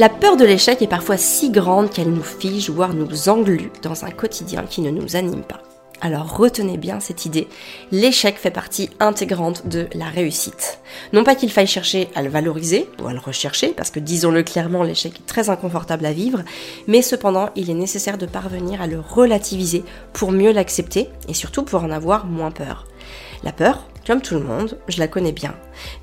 La 0.00 0.08
peur 0.08 0.38
de 0.38 0.46
l'échec 0.46 0.80
est 0.80 0.86
parfois 0.86 1.18
si 1.18 1.50
grande 1.50 1.90
qu'elle 1.90 2.10
nous 2.10 2.22
fige, 2.22 2.70
voire 2.70 2.94
nous 2.94 3.28
englue 3.28 3.70
dans 3.82 4.06
un 4.06 4.10
quotidien 4.10 4.62
qui 4.62 4.80
ne 4.80 4.88
nous 4.88 5.14
anime 5.14 5.42
pas. 5.42 5.60
Alors 6.00 6.38
retenez 6.38 6.78
bien 6.78 7.00
cette 7.00 7.26
idée, 7.26 7.48
l'échec 7.92 8.38
fait 8.38 8.50
partie 8.50 8.88
intégrante 8.98 9.66
de 9.68 9.88
la 9.92 10.06
réussite. 10.06 10.78
Non 11.12 11.22
pas 11.22 11.34
qu'il 11.34 11.52
faille 11.52 11.66
chercher 11.66 12.08
à 12.14 12.22
le 12.22 12.30
valoriser 12.30 12.88
ou 13.02 13.08
à 13.08 13.12
le 13.12 13.18
rechercher, 13.18 13.74
parce 13.76 13.90
que 13.90 14.00
disons-le 14.00 14.42
clairement, 14.42 14.84
l'échec 14.84 15.12
est 15.20 15.26
très 15.26 15.50
inconfortable 15.50 16.06
à 16.06 16.14
vivre, 16.14 16.40
mais 16.86 17.02
cependant 17.02 17.50
il 17.54 17.68
est 17.68 17.74
nécessaire 17.74 18.16
de 18.16 18.24
parvenir 18.24 18.80
à 18.80 18.86
le 18.86 19.00
relativiser 19.00 19.84
pour 20.14 20.32
mieux 20.32 20.52
l'accepter 20.52 21.10
et 21.28 21.34
surtout 21.34 21.62
pour 21.62 21.84
en 21.84 21.90
avoir 21.90 22.24
moins 22.24 22.52
peur. 22.52 22.86
La 23.44 23.52
peur, 23.52 23.86
comme 24.06 24.22
tout 24.22 24.34
le 24.34 24.40
monde, 24.40 24.78
je 24.88 24.98
la 24.98 25.08
connais 25.08 25.32
bien. 25.32 25.54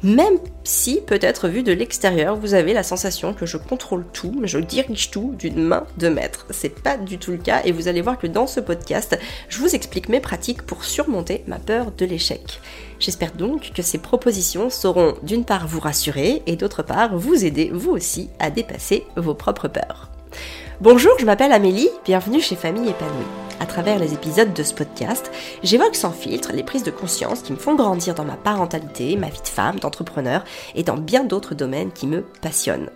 Même 0.04 0.38
si, 0.64 1.02
peut-être 1.05 1.47
vu 1.47 1.64
de 1.64 1.71
l'extérieur, 1.71 2.36
vous 2.36 2.54
avez 2.54 2.74
la 2.74 2.83
sensation 2.83 3.33
que 3.33 3.46
je 3.46 3.57
contrôle 3.57 4.05
tout, 4.14 4.42
je 4.43 4.60
dirige 4.60 5.11
tout 5.11 5.33
d'une 5.38 5.64
main 5.64 5.86
de 5.97 6.10
maître. 6.10 6.46
C'est 6.52 6.82
pas 6.82 6.97
du 6.97 7.18
tout 7.18 7.32
le 7.32 7.38
cas 7.38 7.61
et 7.65 7.71
vous 7.71 7.88
allez 7.88 8.02
voir 8.02 8.18
que 8.18 8.28
dans 8.28 8.47
ce 8.47 8.60
podcast, 8.60 9.18
je 9.50 9.60
vous 9.60 9.75
explique 9.75 10.10
mes 10.10 10.19
pratiques 10.19 10.61
pour 10.61 10.83
surmonter 10.83 11.43
ma 11.47 11.60
peur 11.60 11.91
de 11.91 12.05
l'échec. 12.05 12.61
J'espère 13.00 13.33
donc 13.33 13.71
que 13.74 13.82
ces 13.82 13.97
propositions 13.97 14.69
sauront 14.69 15.16
d'une 15.24 15.46
part 15.46 15.68
vous 15.68 15.79
rassurer 15.79 16.41
et 16.46 16.55
d'autre 16.55 16.83
part 16.83 17.16
vous 17.16 17.46
aider 17.46 17.69
vous 17.74 17.91
aussi 17.91 18.29
à 18.39 18.50
dépasser 18.50 19.05
vos 19.16 19.33
propres 19.33 19.68
peurs. 19.68 20.10
Bonjour, 20.79 21.14
je 21.19 21.25
m'appelle 21.25 21.52
Amélie, 21.52 21.89
bienvenue 22.05 22.41
chez 22.41 22.55
Famille 22.55 22.89
épanouie. 22.89 23.46
À 23.60 23.66
travers 23.66 23.97
les 23.97 24.14
épisodes 24.14 24.54
de 24.54 24.61
ce 24.61 24.74
podcast, 24.74 25.32
j'évoque 25.64 25.96
sans 25.96 26.11
filtre 26.11 26.52
les 26.54 26.61
prises 26.61 26.84
de 26.84 26.92
conscience 26.92 27.42
qui 27.42 27.54
me 27.54 27.57
font 27.57 27.74
grandir 27.74 28.14
dans 28.14 28.24
ma 28.24 28.36
parentalité, 28.36 29.16
ma 29.16 29.30
vie 29.30 29.42
de 29.42 29.47
femme, 29.47 29.80
d'entrepreneur 29.80 30.43
et 30.75 30.83
dans 30.83 30.97
bien 30.97 31.24
d'autres 31.24 31.56
domaines 31.56 31.92
qui 31.92 32.06
me 32.06 32.22
passionnent. 32.22 32.92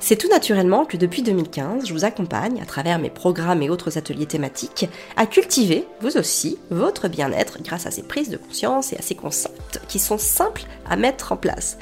C'est 0.00 0.16
tout 0.16 0.28
naturellement 0.28 0.86
que 0.86 0.96
depuis 0.96 1.22
2015, 1.22 1.86
je 1.86 1.92
vous 1.92 2.04
accompagne, 2.04 2.60
à 2.62 2.66
travers 2.66 2.98
mes 2.98 3.10
programmes 3.10 3.62
et 3.62 3.68
autres 3.68 3.98
ateliers 3.98 4.26
thématiques, 4.26 4.88
à 5.16 5.26
cultiver, 5.26 5.84
vous 6.00 6.16
aussi, 6.16 6.56
votre 6.70 7.08
bien-être 7.08 7.58
grâce 7.62 7.86
à 7.86 7.90
ces 7.90 8.02
prises 8.02 8.30
de 8.30 8.36
conscience 8.38 8.92
et 8.92 8.96
à 8.96 9.02
ces 9.02 9.14
concepts 9.14 9.80
qui 9.88 9.98
sont 9.98 10.18
simples 10.18 10.62
à 10.88 10.96
mettre 10.96 11.32
en 11.32 11.36
place. 11.36 11.78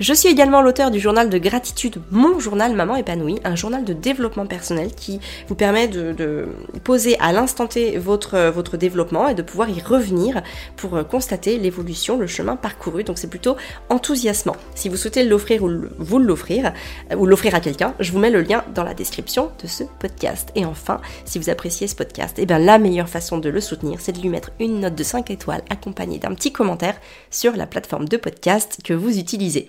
Je 0.00 0.14
suis 0.14 0.28
également 0.28 0.62
l'auteur 0.62 0.90
du 0.90 1.00
journal 1.00 1.28
de 1.28 1.38
gratitude 1.38 2.00
Mon 2.10 2.38
journal 2.38 2.74
Maman 2.74 2.96
épanouie, 2.96 3.40
un 3.44 3.56
journal 3.56 3.84
de 3.84 3.92
développement 3.92 4.46
personnel 4.46 4.94
qui 4.94 5.20
vous 5.48 5.54
permet 5.54 5.88
de, 5.88 6.12
de 6.12 6.48
poser 6.84 7.18
à 7.20 7.32
l'instant 7.32 7.65
Votre, 7.98 8.50
votre 8.50 8.76
développement 8.76 9.28
et 9.28 9.34
de 9.34 9.42
pouvoir 9.42 9.68
y 9.68 9.80
revenir 9.80 10.42
pour 10.76 11.06
constater 11.08 11.58
l'évolution, 11.58 12.18
le 12.18 12.26
chemin 12.26 12.56
parcouru. 12.56 13.04
Donc 13.04 13.18
c'est 13.18 13.30
plutôt 13.30 13.56
enthousiasmant. 13.88 14.56
Si 14.74 14.88
vous 14.88 14.96
souhaitez 14.96 15.24
l'offrir 15.24 15.62
ou 15.62 15.70
vous 15.98 16.18
l'offrir, 16.18 16.72
ou 17.16 17.26
l'offrir 17.26 17.54
quelqu'un, 17.60 17.94
je 18.00 18.12
vous 18.12 18.18
mets 18.18 18.30
le 18.30 18.42
lien 18.42 18.64
dans 18.74 18.84
la 18.84 18.94
description 18.94 19.50
de 19.62 19.68
ce 19.68 19.84
podcast. 19.98 20.50
Et 20.54 20.64
enfin, 20.64 21.00
si 21.24 21.38
vous 21.38 21.50
appréciez 21.50 21.86
ce 21.86 21.94
podcast, 21.94 22.36
eh 22.38 22.46
bien 22.46 22.58
la 22.58 22.78
meilleure 22.78 23.08
façon 23.08 23.38
de 23.38 23.48
le 23.48 23.60
soutenir, 23.60 24.00
c'est 24.00 24.12
de 24.12 24.20
lui 24.20 24.28
mettre 24.28 24.50
une 24.60 24.80
note 24.80 24.94
de 24.94 25.02
5 25.02 25.30
étoiles 25.30 25.62
accompagnée 25.70 26.18
d'un 26.18 26.34
petit 26.34 26.52
commentaire 26.52 26.96
sur 27.30 27.56
la 27.56 27.66
plateforme 27.66 28.08
de 28.08 28.16
podcast 28.16 28.78
que 28.84 28.94
vous 28.94 29.18
utilisez. 29.18 29.68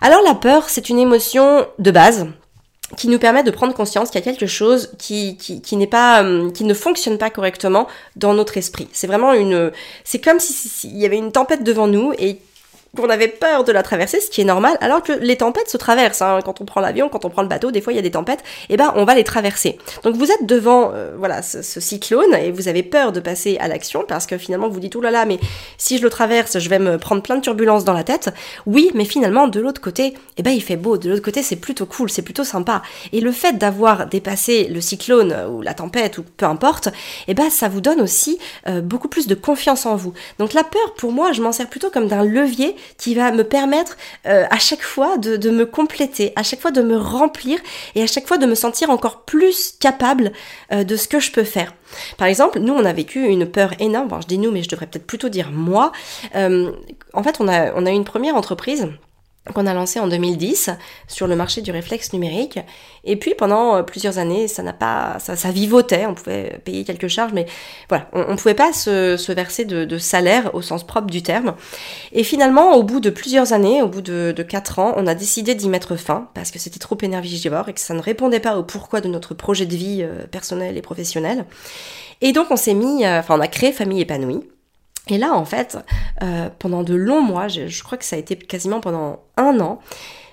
Alors 0.00 0.22
la 0.22 0.34
peur, 0.34 0.68
c'est 0.68 0.88
une 0.88 0.98
émotion 0.98 1.66
de 1.78 1.90
base 1.90 2.26
qui 2.96 3.08
nous 3.08 3.18
permet 3.18 3.42
de 3.42 3.50
prendre 3.50 3.74
conscience 3.74 4.10
qu'il 4.10 4.20
y 4.20 4.22
a 4.22 4.24
quelque 4.24 4.46
chose 4.46 4.90
euh, 5.10 6.50
qui 6.50 6.64
ne 6.64 6.74
fonctionne 6.74 7.18
pas 7.18 7.30
correctement 7.30 7.88
dans 8.14 8.32
notre 8.34 8.56
esprit. 8.58 8.88
C'est 8.92 9.06
vraiment 9.06 9.32
une 9.32 9.72
c'est 10.04 10.20
comme 10.20 10.38
s'il 10.38 10.54
si, 10.54 10.88
y 10.90 11.04
avait 11.04 11.18
une 11.18 11.32
tempête 11.32 11.64
devant 11.64 11.88
nous 11.88 12.12
et 12.18 12.38
qu'on 12.96 13.10
avait 13.10 13.28
peur 13.28 13.64
de 13.64 13.72
la 13.72 13.82
traverser, 13.82 14.20
ce 14.20 14.30
qui 14.30 14.40
est 14.40 14.44
normal, 14.44 14.76
alors 14.80 15.02
que 15.02 15.12
les 15.12 15.36
tempêtes 15.36 15.68
se 15.68 15.76
traversent. 15.76 16.22
Hein. 16.22 16.40
Quand 16.44 16.60
on 16.60 16.64
prend 16.64 16.80
l'avion, 16.80 17.08
quand 17.08 17.24
on 17.24 17.30
prend 17.30 17.42
le 17.42 17.48
bateau, 17.48 17.70
des 17.70 17.80
fois 17.80 17.92
il 17.92 17.96
y 17.96 17.98
a 17.98 18.02
des 18.02 18.10
tempêtes, 18.10 18.40
et 18.68 18.74
eh 18.74 18.76
ben 18.76 18.92
on 18.96 19.04
va 19.04 19.14
les 19.14 19.24
traverser. 19.24 19.78
Donc 20.02 20.16
vous 20.16 20.30
êtes 20.30 20.46
devant 20.46 20.92
euh, 20.94 21.14
voilà 21.18 21.42
ce, 21.42 21.62
cyclone 21.62 22.34
et 22.34 22.50
vous 22.50 22.68
avez 22.68 22.82
peur 22.82 23.12
de 23.12 23.20
passer 23.20 23.58
à 23.60 23.68
l'action 23.68 24.04
parce 24.06 24.26
que 24.26 24.38
finalement 24.38 24.68
vous 24.68 24.80
dites 24.80 24.96
oh 24.96 25.00
là 25.00 25.10
là 25.10 25.24
mais 25.24 25.38
si 25.78 25.98
je 25.98 26.02
le 26.02 26.10
traverse, 26.10 26.58
je 26.58 26.68
vais 26.68 26.78
me 26.78 26.98
prendre 26.98 27.22
plein 27.22 27.36
de 27.36 27.40
turbulences 27.40 27.84
dans 27.84 27.92
la 27.92 28.04
tête. 28.04 28.30
Oui, 28.66 28.90
mais 28.94 29.04
finalement 29.04 29.48
de 29.48 29.60
l'autre 29.60 29.80
côté, 29.80 30.14
eh 30.36 30.42
ben 30.42 30.50
il 30.50 30.62
fait 30.62 30.76
beau. 30.76 30.98
De 30.98 31.08
l'autre 31.10 31.22
côté 31.22 31.42
c'est 31.42 31.56
plutôt 31.56 31.86
cool, 31.86 32.10
c'est 32.10 32.22
plutôt 32.22 32.44
sympa. 32.44 32.82
Et 33.12 33.20
le 33.20 33.32
fait 33.32 33.58
d'avoir 33.58 34.06
dépassé 34.06 34.64
le 34.64 34.80
cyclone 34.80 35.34
ou 35.50 35.62
la 35.62 35.74
tempête 35.74 36.18
ou 36.18 36.24
peu 36.36 36.46
importe, 36.46 36.88
eh 37.28 37.34
ben 37.34 37.50
ça 37.50 37.68
vous 37.68 37.80
donne 37.80 38.00
aussi 38.00 38.38
euh, 38.68 38.80
beaucoup 38.80 39.08
plus 39.08 39.26
de 39.26 39.34
confiance 39.34 39.86
en 39.86 39.96
vous. 39.96 40.12
Donc 40.38 40.52
la 40.52 40.64
peur 40.64 40.94
pour 40.96 41.12
moi, 41.12 41.32
je 41.32 41.42
m'en 41.42 41.52
sers 41.52 41.68
plutôt 41.68 41.90
comme 41.90 42.08
d'un 42.08 42.24
levier 42.24 42.76
qui 42.98 43.14
va 43.14 43.32
me 43.32 43.44
permettre 43.44 43.96
euh, 44.26 44.44
à 44.50 44.58
chaque 44.58 44.82
fois 44.82 45.18
de, 45.18 45.50
me 45.50 45.64
compléter, 45.64 46.32
à 46.36 46.42
chaque 46.42 46.60
fois 46.60 46.70
de 46.70 46.82
me 46.82 46.96
remplir 46.96 47.58
et 47.94 48.02
à 48.02 48.06
chaque 48.06 48.26
fois 48.26 48.38
de 48.38 48.46
me 48.46 48.54
sentir 48.54 48.90
encore 48.90 49.22
plus 49.22 49.74
capable 49.78 50.32
euh, 50.72 50.84
de 50.84 50.96
ce 50.96 51.08
que 51.08 51.20
je 51.20 51.30
peux 51.32 51.44
faire. 51.44 51.74
Par 52.18 52.28
exemple, 52.28 52.58
nous, 52.58 52.72
on 52.72 52.84
a 52.84 52.92
vécu 52.92 53.24
une 53.24 53.46
peur 53.46 53.72
énorme, 53.78 54.08
bon, 54.08 54.20
je 54.20 54.26
dis 54.26 54.38
nous, 54.38 54.50
mais 54.50 54.62
je 54.62 54.68
devrais 54.68 54.86
peut-être 54.86 55.06
plutôt 55.06 55.28
dire 55.28 55.50
moi. 55.52 55.92
Euh, 56.34 56.72
en 57.12 57.22
fait, 57.22 57.36
on 57.40 57.48
a, 57.48 57.72
on 57.74 57.86
a 57.86 57.90
une 57.90 58.04
première 58.04 58.36
entreprise 58.36 58.88
qu'on 59.54 59.66
a 59.66 59.74
lancé 59.74 60.00
en 60.00 60.08
2010 60.08 60.70
sur 61.08 61.26
le 61.26 61.36
marché 61.36 61.60
du 61.60 61.70
réflexe 61.70 62.12
numérique. 62.12 62.58
Et 63.04 63.16
puis 63.16 63.34
pendant 63.34 63.76
euh, 63.76 63.82
plusieurs 63.82 64.18
années, 64.18 64.48
ça 64.48 64.62
n'a 64.62 64.72
pas, 64.72 65.18
ça, 65.20 65.36
ça, 65.36 65.50
vivotait. 65.50 66.06
On 66.06 66.14
pouvait 66.14 66.60
payer 66.64 66.84
quelques 66.84 67.08
charges, 67.08 67.32
mais 67.32 67.46
voilà, 67.88 68.08
on, 68.12 68.32
ne 68.32 68.36
pouvait 68.36 68.54
pas 68.54 68.72
se, 68.72 69.16
se 69.16 69.32
verser 69.32 69.64
de, 69.64 69.84
de, 69.84 69.98
salaire 69.98 70.54
au 70.54 70.62
sens 70.62 70.84
propre 70.84 71.06
du 71.06 71.22
terme. 71.22 71.54
Et 72.12 72.24
finalement, 72.24 72.74
au 72.74 72.82
bout 72.82 73.00
de 73.00 73.10
plusieurs 73.10 73.52
années, 73.52 73.82
au 73.82 73.88
bout 73.88 74.02
de, 74.02 74.32
de 74.36 74.42
quatre 74.42 74.78
ans, 74.78 74.94
on 74.96 75.06
a 75.06 75.14
décidé 75.14 75.54
d'y 75.54 75.68
mettre 75.68 75.96
fin 75.96 76.28
parce 76.34 76.50
que 76.50 76.58
c'était 76.58 76.78
trop 76.78 76.98
énergivore 77.00 77.68
et 77.68 77.72
que 77.72 77.80
ça 77.80 77.94
ne 77.94 78.00
répondait 78.00 78.40
pas 78.40 78.56
au 78.56 78.62
pourquoi 78.62 79.00
de 79.00 79.08
notre 79.08 79.34
projet 79.34 79.66
de 79.66 79.76
vie 79.76 80.02
euh, 80.02 80.26
personnel 80.26 80.76
et 80.76 80.82
professionnel. 80.82 81.44
Et 82.20 82.32
donc 82.32 82.50
on 82.50 82.56
s'est 82.56 82.74
mis, 82.74 83.04
euh, 83.04 83.20
enfin 83.20 83.36
on 83.36 83.40
a 83.40 83.48
créé 83.48 83.72
Famille 83.72 84.00
épanouie. 84.00 84.40
Et 85.08 85.18
là, 85.18 85.34
en 85.34 85.44
fait, 85.44 85.78
euh, 86.22 86.48
pendant 86.58 86.82
de 86.82 86.94
longs 86.94 87.22
mois, 87.22 87.48
je, 87.48 87.82
crois 87.82 87.98
que 87.98 88.04
ça 88.04 88.16
a 88.16 88.18
été 88.18 88.36
quasiment 88.36 88.80
pendant 88.80 89.20
un 89.36 89.60
an, 89.60 89.80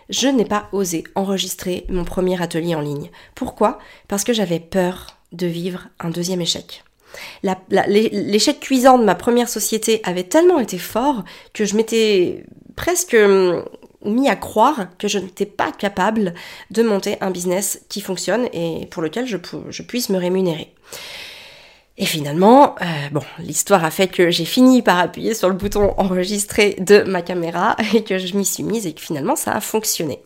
je 0.09 0.27
n'ai 0.27 0.45
pas 0.45 0.67
osé 0.71 1.03
enregistrer 1.15 1.85
mon 1.89 2.03
premier 2.03 2.41
atelier 2.41 2.75
en 2.75 2.81
ligne. 2.81 3.11
Pourquoi? 3.35 3.79
Parce 4.07 4.23
que 4.23 4.33
j'avais 4.33 4.59
peur 4.59 5.17
de 5.31 5.47
vivre 5.47 5.87
un 5.99 6.09
deuxième 6.09 6.41
échec. 6.41 6.83
L'échec 7.69 8.59
cuisant 8.59 8.97
de 8.97 9.03
ma 9.03 9.13
première 9.13 9.47
société 9.47 10.01
avait 10.03 10.23
tellement 10.23 10.59
été 10.59 10.79
fort 10.79 11.23
que 11.53 11.63
je 11.63 11.75
m'étais 11.75 12.43
presque 12.75 13.13
hum, 13.13 13.63
mis 14.03 14.27
à 14.27 14.35
croire 14.35 14.87
que 14.97 15.07
je 15.07 15.19
n'étais 15.19 15.45
pas 15.45 15.71
capable 15.71 16.33
de 16.71 16.81
monter 16.81 17.17
un 17.21 17.29
business 17.29 17.81
qui 17.89 18.01
fonctionne 18.01 18.49
et 18.51 18.87
pour 18.89 19.03
lequel 19.03 19.27
je 19.27 19.83
puisse 19.83 20.09
me 20.09 20.17
rémunérer. 20.17 20.73
Et 21.95 22.05
finalement, 22.07 22.73
euh, 22.81 22.85
bon, 23.11 23.21
l'histoire 23.37 23.85
a 23.85 23.91
fait 23.91 24.07
que 24.07 24.31
j'ai 24.31 24.45
fini 24.45 24.81
par 24.81 24.97
appuyer 24.97 25.35
sur 25.35 25.47
le 25.47 25.53
bouton 25.53 25.93
enregistrer 25.97 26.75
de 26.79 27.03
ma 27.03 27.21
caméra 27.21 27.75
et 27.93 28.03
que 28.03 28.17
je 28.17 28.35
m'y 28.35 28.45
suis 28.45 28.63
mise 28.63 28.87
et 28.87 28.93
que 28.93 29.01
finalement 29.01 29.35
ça 29.35 29.51
a 29.51 29.61
fonctionné. 29.61 30.19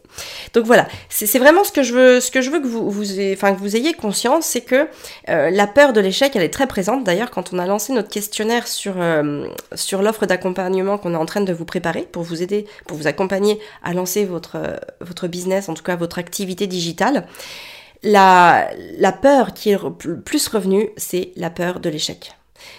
Donc 0.53 0.65
voilà, 0.65 0.87
c'est 1.09 1.37
vraiment 1.37 1.65
ce 1.65 1.73
que 1.73 1.83
je 1.83 1.93
veux, 1.93 2.19
ce 2.21 2.31
que 2.31 2.39
je 2.39 2.51
veux 2.51 2.61
que 2.61 2.67
vous, 2.67 3.19
ayez, 3.19 3.35
que 3.35 3.59
vous 3.59 3.75
ayez 3.75 3.93
conscience, 3.93 4.45
c'est 4.45 4.61
que 4.61 4.87
euh, 5.27 5.49
la 5.49 5.67
peur 5.67 5.91
de 5.91 5.99
l'échec, 5.99 6.33
elle 6.37 6.41
est 6.41 6.53
très 6.53 6.67
présente. 6.67 7.03
D'ailleurs, 7.03 7.31
quand 7.31 7.51
on 7.51 7.59
a 7.59 7.65
lancé 7.65 7.91
notre 7.91 8.09
questionnaire 8.09 8.65
sur 8.65 8.93
euh, 8.97 9.45
sur 9.75 10.01
l'offre 10.01 10.25
d'accompagnement 10.25 10.97
qu'on 10.97 11.13
est 11.13 11.17
en 11.17 11.25
train 11.25 11.41
de 11.41 11.51
vous 11.51 11.65
préparer 11.65 12.03
pour 12.03 12.23
vous 12.23 12.41
aider, 12.41 12.65
pour 12.87 12.95
vous 12.95 13.07
accompagner 13.07 13.59
à 13.83 13.93
lancer 13.93 14.23
votre 14.23 14.79
votre 15.01 15.27
business, 15.27 15.67
en 15.67 15.73
tout 15.73 15.83
cas 15.83 15.97
votre 15.97 16.17
activité 16.17 16.65
digitale. 16.65 17.27
La, 18.03 18.69
peur 19.21 19.53
qui 19.53 19.71
est 19.71 19.79
le 19.81 20.21
plus 20.21 20.47
revenue, 20.47 20.89
c'est 20.97 21.31
la 21.35 21.49
peur 21.49 21.79
de 21.79 21.89
l'échec. 21.89 22.33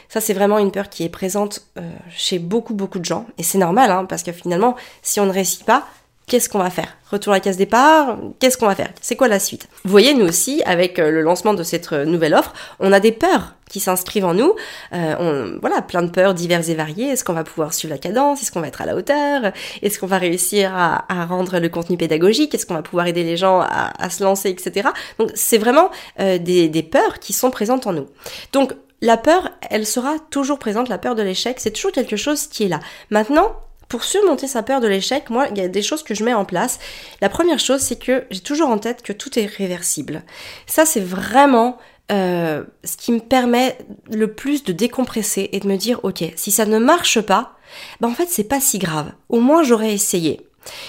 Ça, 0.08 0.20
c'est 0.20 0.34
vraiment 0.34 0.58
une 0.58 0.72
peur 0.72 0.88
qui 0.88 1.04
est 1.04 1.08
présente 1.08 1.66
euh, 1.78 1.90
chez 2.10 2.38
beaucoup, 2.38 2.74
beaucoup 2.74 2.98
de 2.98 3.04
gens. 3.04 3.26
Et 3.36 3.42
c'est 3.42 3.58
normal, 3.58 3.90
hein, 3.90 4.06
parce 4.06 4.22
que 4.22 4.32
finalement, 4.32 4.76
si 5.02 5.20
on 5.20 5.26
ne 5.26 5.32
réussit 5.32 5.64
pas, 5.64 5.86
qu'est-ce 6.28 6.48
qu'on 6.48 6.58
va 6.58 6.70
faire? 6.70 6.96
Retour 7.10 7.32
à 7.32 7.36
la 7.36 7.40
case 7.40 7.56
départ, 7.56 8.18
qu'est-ce 8.38 8.56
qu'on 8.56 8.66
va 8.66 8.74
faire? 8.74 8.90
C'est 9.00 9.16
quoi 9.16 9.28
la 9.28 9.40
suite? 9.40 9.68
Vous 9.84 9.90
voyez, 9.90 10.14
nous 10.14 10.26
aussi, 10.26 10.62
avec 10.64 10.98
euh, 10.98 11.10
le 11.10 11.22
lancement 11.22 11.54
de 11.54 11.62
cette 11.62 11.92
euh, 11.92 12.04
nouvelle 12.04 12.34
offre, 12.34 12.52
on 12.78 12.92
a 12.92 13.00
des 13.00 13.12
peurs 13.12 13.54
qui 13.68 13.80
s'inscrivent 13.80 14.24
en 14.24 14.34
nous. 14.34 14.54
Euh, 14.92 15.14
on, 15.18 15.58
voilà, 15.60 15.82
plein 15.82 16.02
de 16.02 16.10
peurs 16.10 16.34
diverses 16.34 16.68
et 16.68 16.74
variées. 16.74 17.08
Est-ce 17.08 17.24
qu'on 17.24 17.32
va 17.32 17.44
pouvoir 17.44 17.72
suivre 17.74 17.94
la 17.94 17.98
cadence? 17.98 18.42
Est-ce 18.42 18.52
qu'on 18.52 18.60
va 18.60 18.68
être 18.68 18.80
à 18.80 18.86
la 18.86 18.94
hauteur? 18.94 19.52
Est-ce 19.82 19.98
qu'on 19.98 20.06
va 20.06 20.18
réussir 20.18 20.74
à, 20.74 21.04
à, 21.08 21.26
rendre 21.26 21.58
le 21.58 21.68
contenu 21.68 21.96
pédagogique? 21.96 22.54
Est-ce 22.54 22.66
qu'on 22.66 22.74
va 22.74 22.82
pouvoir 22.82 23.06
aider 23.06 23.24
les 23.24 23.36
gens 23.36 23.60
à, 23.60 23.92
à 23.98 24.10
se 24.10 24.22
lancer, 24.22 24.50
etc. 24.50 24.88
Donc, 25.18 25.30
c'est 25.34 25.58
vraiment 25.58 25.90
euh, 26.20 26.38
des, 26.38 26.68
des 26.68 26.82
peurs 26.82 27.18
qui 27.18 27.32
sont 27.32 27.50
présentes 27.50 27.86
en 27.86 27.92
nous. 27.92 28.06
Donc, 28.52 28.72
la 29.00 29.16
peur, 29.16 29.50
elle 29.70 29.86
sera 29.86 30.16
toujours 30.30 30.58
présente, 30.58 30.88
la 30.88 30.98
peur 30.98 31.14
de 31.14 31.22
l'échec, 31.22 31.60
c'est 31.60 31.70
toujours 31.70 31.92
quelque 31.92 32.16
chose 32.16 32.48
qui 32.48 32.64
est 32.64 32.68
là. 32.68 32.80
Maintenant, 33.10 33.52
pour 33.88 34.04
surmonter 34.04 34.46
sa 34.46 34.62
peur 34.62 34.80
de 34.80 34.86
l'échec, 34.86 35.30
moi, 35.30 35.46
il 35.50 35.58
y 35.58 35.62
a 35.62 35.68
des 35.68 35.82
choses 35.82 36.02
que 36.02 36.14
je 36.14 36.24
mets 36.24 36.34
en 36.34 36.44
place. 36.44 36.78
La 37.20 37.28
première 37.28 37.58
chose, 37.58 37.80
c'est 37.80 37.98
que 37.98 38.24
j'ai 38.30 38.40
toujours 38.40 38.68
en 38.68 38.78
tête 38.78 39.02
que 39.02 39.12
tout 39.12 39.38
est 39.38 39.46
réversible. 39.46 40.22
Ça, 40.66 40.84
c'est 40.84 41.00
vraiment 41.00 41.78
euh, 42.12 42.64
ce 42.84 42.96
qui 42.96 43.12
me 43.12 43.20
permet 43.20 43.78
le 44.10 44.32
plus 44.32 44.64
de 44.64 44.72
décompresser 44.72 45.48
et 45.52 45.60
de 45.60 45.66
me 45.66 45.76
dire, 45.76 46.00
ok, 46.02 46.24
si 46.36 46.50
ça 46.50 46.66
ne 46.66 46.78
marche 46.78 47.20
pas, 47.20 47.56
ben 48.00 48.08
en 48.08 48.14
fait, 48.14 48.28
c'est 48.28 48.44
pas 48.44 48.60
si 48.60 48.78
grave. 48.78 49.12
Au 49.28 49.40
moins, 49.40 49.62
j'aurais 49.62 49.92
essayé. 49.92 50.46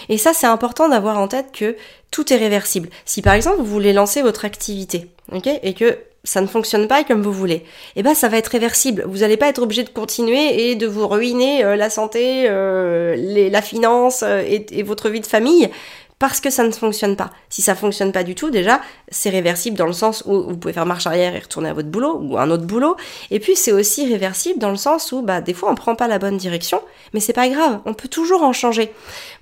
Et 0.10 0.18
ça, 0.18 0.34
c'est 0.34 0.48
important 0.48 0.90
d'avoir 0.90 1.18
en 1.20 1.28
tête 1.28 1.52
que 1.54 1.78
tout 2.12 2.34
est 2.34 2.38
réversible. 2.38 2.90
Si 3.06 3.22
par 3.22 3.34
exemple 3.34 3.60
vous 3.60 3.66
voulez 3.66 3.94
lancer 3.94 4.22
votre 4.22 4.46
activité, 4.46 5.10
ok, 5.32 5.48
et 5.48 5.74
que 5.74 5.98
ça 6.24 6.42
ne 6.42 6.48
fonctionne 6.48 6.88
pas 6.88 7.04
comme 7.04 7.22
vous 7.22 7.32
voulez, 7.32 7.64
eh 7.96 8.04
ben 8.04 8.14
ça 8.14 8.28
va 8.28 8.38
être 8.38 8.48
réversible. 8.48 9.04
Vous 9.08 9.20
n'allez 9.20 9.38
pas 9.38 9.48
être 9.48 9.62
obligé 9.62 9.84
de 9.84 9.90
continuer 9.90 10.70
et 10.70 10.76
de 10.76 10.88
vous 10.88 11.08
ruiner 11.08 11.64
euh, 11.64 11.76
la 11.76 11.90
santé, 11.90 12.46
euh, 12.48 13.50
la 13.50 13.62
finance 13.62 14.24
euh, 14.24 14.44
et, 14.46 14.84
votre 14.84 15.10
vie 15.10 15.22
de 15.22 15.28
famille 15.28 15.70
parce 16.18 16.42
que 16.42 16.50
ça 16.50 16.66
ne 16.66 16.72
fonctionne 16.72 17.16
pas. 17.16 17.30
Si 17.48 17.62
ça 17.62 17.76
fonctionne 17.76 18.12
pas 18.12 18.24
du 18.24 18.36
tout, 18.36 18.50
déjà, 18.50 18.82
c'est 19.08 19.30
réversible 19.30 19.78
dans 19.78 19.86
le 19.86 19.94
sens 19.94 20.24
où 20.26 20.50
vous 20.50 20.58
pouvez 20.58 20.74
faire 20.74 20.86
marche 20.86 21.08
arrière 21.08 21.34
et 21.34 21.40
retourner 21.40 21.70
à 21.70 21.74
votre 21.74 21.88
boulot 21.88 22.20
ou 22.22 22.38
un 22.38 22.52
autre 22.52 22.66
boulot. 22.66 22.98
Et 23.32 23.40
puis 23.40 23.56
c'est 23.56 23.72
aussi 23.72 24.06
réversible 24.06 24.60
dans 24.60 24.72
le 24.72 24.76
sens 24.76 25.14
où, 25.14 25.22
bah, 25.22 25.40
des 25.40 25.54
fois 25.54 25.72
on 25.72 25.76
prend 25.76 25.96
pas 25.96 26.10
la 26.10 26.20
bonne 26.20 26.36
direction, 26.36 26.82
mais 27.14 27.22
c'est 27.22 27.32
pas 27.32 27.48
grave, 27.48 27.80
on 27.86 27.94
peut 27.94 28.10
toujours 28.10 28.44
en 28.44 28.52
changer. 28.52 28.92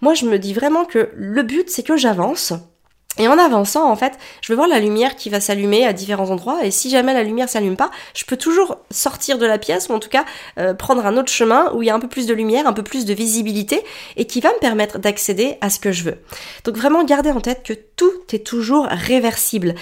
Moi, 0.01 0.13
je 0.13 0.25
me 0.25 0.37
dis 0.37 0.53
vraiment 0.53 0.85
que 0.85 1.09
le 1.15 1.41
but, 1.41 1.67
c'est 1.71 1.81
que 1.81 1.97
j'avance 1.97 2.53
et 3.17 3.27
en 3.27 3.37
avançant, 3.37 3.89
en 3.89 3.95
fait, 3.95 4.13
je 4.41 4.51
vais 4.51 4.55
voir 4.55 4.67
la 4.67 4.79
lumière 4.79 5.15
qui 5.15 5.29
va 5.29 5.39
s'allumer 5.39 5.85
à 5.85 5.93
différents 5.93 6.29
endroits. 6.29 6.63
Et 6.63 6.71
si 6.71 6.89
jamais 6.89 7.13
la 7.13 7.23
lumière 7.23 7.49
s'allume 7.49 7.75
pas, 7.75 7.91
je 8.13 8.25
peux 8.25 8.37
toujours 8.37 8.77
sortir 8.91 9.37
de 9.37 9.45
la 9.45 9.57
pièce 9.57 9.89
ou 9.89 9.93
en 9.93 9.99
tout 9.99 10.09
cas 10.09 10.25
euh, 10.59 10.73
prendre 10.73 11.05
un 11.05 11.17
autre 11.17 11.31
chemin 11.31 11.71
où 11.73 11.81
il 11.81 11.87
y 11.87 11.89
a 11.89 11.95
un 11.95 11.99
peu 11.99 12.07
plus 12.07 12.27
de 12.27 12.33
lumière, 12.33 12.67
un 12.67 12.73
peu 12.73 12.83
plus 12.83 13.05
de 13.05 13.13
visibilité 13.13 13.83
et 14.15 14.25
qui 14.25 14.41
va 14.41 14.49
me 14.53 14.59
permettre 14.59 14.99
d'accéder 14.99 15.57
à 15.61 15.69
ce 15.69 15.79
que 15.79 15.91
je 15.91 16.03
veux. 16.03 16.17
Donc 16.63 16.77
vraiment, 16.77 17.03
gardez 17.03 17.31
en 17.31 17.41
tête 17.41 17.63
que 17.63 17.73
tout 17.73 18.11
est 18.33 18.45
toujours 18.45 18.85
réversible. 18.89 19.75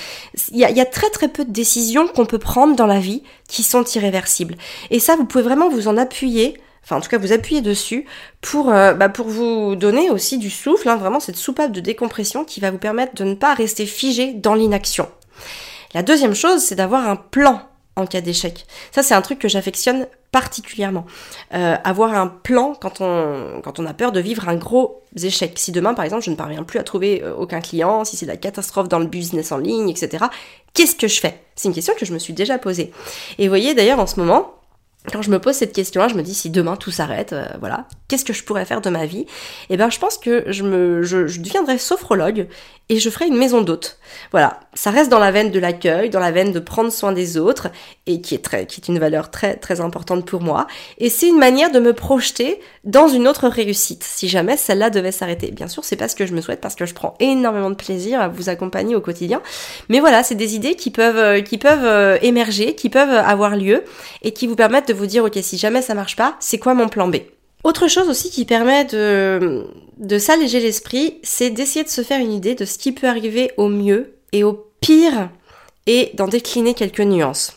Il 0.52 0.58
y 0.58 0.66
a, 0.66 0.70
il 0.70 0.78
y 0.78 0.82
a 0.82 0.86
très 0.86 1.10
très 1.10 1.28
peu 1.28 1.46
de 1.46 1.52
décisions 1.52 2.08
qu'on 2.08 2.26
peut 2.26 2.40
prendre 2.40 2.76
dans 2.76 2.88
la 2.88 3.00
vie 3.00 3.24
qui 3.48 3.64
sont 3.64 3.84
irréversibles. 3.84 4.56
Et 4.92 5.00
ça, 5.00 5.16
vous 5.16 5.26
pouvez 5.26 5.44
vraiment 5.44 5.70
vous 5.70 5.88
en 5.88 5.98
appuyer 5.98 6.60
enfin 6.86 6.98
en 6.98 7.02
tout 7.02 7.10
cas 7.10 7.18
vous 7.18 7.34
appuyez 7.34 7.62
dessus 7.62 8.06
pour, 8.42 8.72
euh, 8.72 8.94
bah, 8.94 9.12
vous 9.18 9.76
donner 9.76 10.10
aussi 10.10 10.38
du 10.38 10.50
souffle, 10.50 10.88
hein, 10.88 10.96
vraiment 10.96 11.20
cette 11.20 11.36
soupape 11.36 11.72
de 11.72 11.82
décompression 11.82 12.46
qui 12.46 12.62
va 12.62 12.72
vous 12.72 12.78
permettre 12.78 13.16
de 13.16 13.26
ne 13.26 13.36
pas 13.36 13.54
rester 13.54 13.86
figé 13.86 14.34
dans 14.34 14.54
l'inaction. 14.54 15.10
La 15.94 16.04
deuxième 16.04 16.36
chose, 16.36 16.62
c'est 16.62 16.76
d'avoir 16.76 17.08
un 17.08 17.16
plan 17.16 17.62
en 17.96 18.06
cas 18.06 18.22
d'échec. 18.22 18.66
Ça, 18.92 19.04
c'est 19.04 19.14
un 19.14 19.22
truc 19.22 19.40
que 19.40 19.48
j'affectionne 19.48 20.08
particulièrement. 20.32 21.06
Euh, 21.54 21.76
avoir 21.86 22.14
un 22.14 22.28
plan 22.28 22.74
quand 22.74 23.00
on, 23.00 23.62
quand 23.64 23.80
on 23.80 23.86
a 23.86 23.94
peur 23.94 24.12
de 24.12 24.20
vivre 24.20 24.50
un 24.50 24.56
gros 24.56 25.02
échec. 25.22 25.58
Si 25.58 25.72
demain, 25.72 25.94
par 25.94 26.04
exemple, 26.04 26.24
je 26.24 26.32
ne 26.32 26.36
parviens 26.36 26.64
plus 26.64 26.78
à 26.78 26.84
trouver 26.84 27.24
euh, 27.24 27.34
aucun 27.36 27.62
client, 27.62 28.04
si 28.04 28.18
c'est 28.18 28.26
la 28.26 28.36
catastrophe 28.36 28.90
dans 28.90 29.00
le 29.00 29.06
business 29.06 29.54
en 29.54 29.58
ligne, 29.58 29.90
etc., 29.90 30.26
qu'est-ce 30.74 30.96
que 30.98 31.08
je 31.08 31.22
fais? 31.22 31.40
C'est 31.56 31.70
une 31.70 31.74
question 31.74 31.94
que 31.98 32.06
je 32.06 32.14
me 32.14 32.20
suis 32.20 32.34
déjà 32.34 32.58
posée. 32.58 32.92
Et 33.38 33.44
vous 33.44 33.50
voyez, 33.50 33.74
d'ailleurs, 33.74 34.00
en 34.00 34.08
ce 34.08 34.20
moment, 34.20 34.56
quand 35.12 35.22
je 35.22 35.30
me 35.30 35.40
pose 35.40 35.56
cette 35.56 35.74
question-là, 35.74 36.08
je 36.08 36.16
me 36.16 36.24
dis 36.24 36.34
si 36.34 36.50
demain 36.50 36.76
tout 36.76 36.92
s'arrête, 36.92 37.34
euh, 37.34 37.48
voilà, 37.60 37.88
qu'est-ce 38.08 38.26
que 38.26 38.34
je 38.34 38.44
pourrais 38.44 38.66
faire 38.66 38.82
de 38.82 38.90
ma 38.90 39.06
vie 39.06 39.26
Eh 39.70 39.78
ben, 39.78 39.90
je 39.90 40.00
pense 40.00 40.18
que 40.18 40.44
je 40.48 40.64
me, 40.64 41.04
je, 41.04 41.28
je 41.28 41.40
deviendrai 41.40 41.78
sophrologue 41.78 42.48
et 42.90 43.00
je 43.00 43.10
ferai 43.10 43.26
une 43.26 43.38
maison 43.38 43.62
d'hôte. 43.62 43.98
Voilà, 44.32 44.60
ça 44.76 44.92
reste 44.92 45.10
dans 45.10 45.18
la 45.18 45.32
veine 45.32 45.50
de 45.50 45.60
l'accueil, 45.60 46.12
dans 46.12 46.20
la 46.20 46.32
veine 46.32 46.52
de 46.52 46.60
prendre 46.60 46.92
soin 46.92 47.12
des 47.12 47.38
autres 47.38 47.70
et 48.06 48.22
qui 48.22 48.36
est 48.36 48.44
très, 48.44 48.68
qui 48.68 48.80
est 48.80 48.88
une 48.88 49.00
valeur 49.00 49.32
très 49.32 49.56
très 49.56 49.82
importante 49.82 50.26
pour 50.26 50.42
moi. 50.42 50.68
Et 51.00 51.10
c'est 51.10 51.28
une 51.28 51.40
manière 51.40 51.72
de 51.72 51.80
me 51.80 51.94
projeter 51.94 52.60
dans 52.84 53.08
une 53.08 53.28
autre 53.28 53.48
réussite, 53.48 54.04
si 54.04 54.28
jamais 54.28 54.56
celle-là 54.56 54.92
devait 54.92 55.12
s'arrêter. 55.12 55.52
Bien 55.52 55.68
sûr, 55.68 55.84
c'est 55.84 55.96
pas 55.96 56.08
ce 56.08 56.16
que 56.16 56.28
je 56.28 56.34
me 56.34 56.42
souhaite 56.42 56.62
parce 56.62 56.76
que 56.76 56.86
je 56.86 56.94
prends 56.94 57.16
énormément 57.20 57.72
de 57.72 57.76
plaisir 57.76 58.22
à 58.22 58.28
vous 58.28 58.50
accompagner 58.50 58.96
au 58.96 59.02
quotidien. 59.02 59.42
Mais 59.90 60.00
voilà, 60.00 60.22
c'est 60.22 60.36
des 60.36 60.56
idées 60.56 60.76
qui 60.76 60.92
peuvent, 60.92 61.18
euh, 61.18 61.42
qui 61.42 61.58
peuvent 61.58 61.86
euh, 61.86 62.20
émerger, 62.22 62.76
qui 62.76 62.90
peuvent 62.90 63.10
avoir 63.10 63.56
lieu 63.56 63.84
et 64.22 64.32
qui 64.32 64.46
vous 64.46 64.56
permettent 64.56 64.90
de 64.90 64.94
vous 64.94 65.08
dire 65.08 65.24
ok, 65.24 65.40
si 65.42 65.58
jamais 65.58 65.82
ça 65.82 65.96
marche 65.96 66.16
pas, 66.16 66.36
c'est 66.40 66.60
quoi 66.60 66.76
mon 66.76 66.88
plan 66.88 67.08
B? 67.08 67.18
Autre 67.66 67.88
chose 67.88 68.10
aussi 68.10 68.30
qui 68.30 68.46
permet 68.46 68.86
de, 68.86 69.68
s'alléger 70.20 70.60
l'esprit, 70.60 71.20
c'est 71.24 71.50
d'essayer 71.50 71.84
de 71.84 71.90
se 71.90 72.04
faire 72.04 72.22
une 72.22 72.32
idée 72.32 72.54
de 72.54 72.64
ce 72.64 72.78
qui 72.78 72.92
peut 72.92 73.08
arriver 73.08 73.52
au 73.58 73.70
mieux 73.70 74.20
et 74.32 74.44
au 74.44 74.70
pire 74.82 75.32
et 75.88 76.12
d'en 76.14 76.28
décliner 76.28 76.76
quelques 76.76 77.02
nuances. 77.02 77.54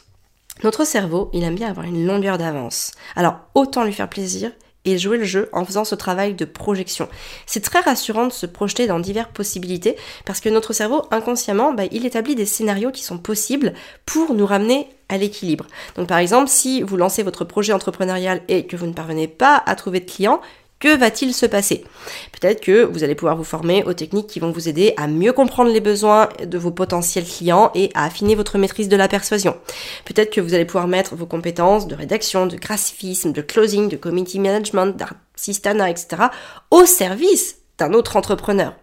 Notre 0.65 0.85
cerveau, 0.85 1.31
il 1.35 1.45
aime 1.45 1.55
bien 1.55 1.69
avoir 1.69 1.87
une 1.87 2.07
longueur 2.07 2.39
d'avance. 2.39 2.93
Alors 3.17 3.37
autant 3.55 3.85
lui 3.85 3.93
faire 3.93 4.09
plaisir 4.09 4.51
et 4.87 4.97
jouer 4.97 5.19
le 5.19 5.25
jeu 5.25 5.51
en 5.53 5.67
faisant 5.67 5.85
ce 5.85 5.95
travail 5.95 6.33
de 6.33 6.47
projection. 6.47 7.09
C'est 7.45 7.63
très 7.63 7.81
rassurant 7.81 8.27
de 8.27 8.33
se 8.33 8.47
projeter 8.47 8.87
dans 8.87 9.01
diverses 9.01 9.33
possibilités 9.35 9.97
parce 10.25 10.41
que 10.41 10.49
notre 10.49 10.73
cerveau, 10.73 11.03
inconsciemment, 11.11 11.75
bah, 11.75 11.85
il 11.93 12.07
établit 12.07 12.35
des 12.35 12.47
scénarios 12.47 12.93
qui 12.93 13.05
sont 13.05 13.19
possibles 13.19 13.75
pour 14.07 14.33
nous 14.33 14.47
ramener 14.47 14.89
à 15.09 15.19
l'équilibre. 15.19 15.67
Donc 15.97 16.09
par 16.09 16.19
exemple, 16.19 16.49
si 16.49 16.83
vous 16.83 16.97
lancez 16.97 17.23
votre 17.23 17.45
projet 17.45 17.73
entrepreneurial 17.73 18.43
et 18.49 18.67
que 18.67 18.77
vous 18.77 18.87
ne 18.87 18.93
parvenez 18.93 19.29
pas 19.29 19.63
à 19.67 19.75
trouver 19.75 20.01
de 20.01 20.11
clients, 20.11 20.41
que 20.81 20.97
va-t-il 20.97 21.35
se 21.35 21.47
passer? 21.47 21.85
Peut-être 22.31 22.61
que 22.61 22.85
vous 22.85 23.03
allez 23.03 23.17
pouvoir 23.17 23.37
vous 23.37 23.45
former 23.45 23.83
aux 23.85 23.95
techniques 23.95 24.29
qui 24.29 24.39
vont 24.39 24.53
vous 24.53 24.69
aider 24.69 24.95
à 24.97 25.09
mieux 25.09 25.33
comprendre 25.33 25.73
les 25.73 25.81
besoins 25.81 26.29
de 26.45 26.57
vos 26.57 26.71
potentiels 26.71 27.25
clients 27.25 27.73
et 27.75 27.91
à 27.95 28.05
affiner 28.05 28.37
votre 28.37 28.59
maîtrise 28.59 28.89
de 28.89 28.95
la 28.95 29.09
persuasion. 29.09 29.57
Peut-être 30.05 30.33
que 30.33 30.41
vous 30.41 30.55
allez 30.55 30.65
pouvoir 30.65 30.87
mettre 30.87 31.17
vos 31.17 31.27
compétences 31.27 31.89
de 31.89 31.97
rédaction, 31.97 32.47
de 32.47 32.57
graphisme, 32.57 33.33
de 33.33 33.43
closing, 33.43 33.89
de 33.89 33.97
community 33.97 34.39
management, 34.39 34.97
d'assistana, 34.97 35.91
etc. 35.91 36.27
au 36.71 36.87
service 36.87 37.57
d'un 37.79 37.93
autre 37.93 38.17
entrepreneur. 38.17 38.75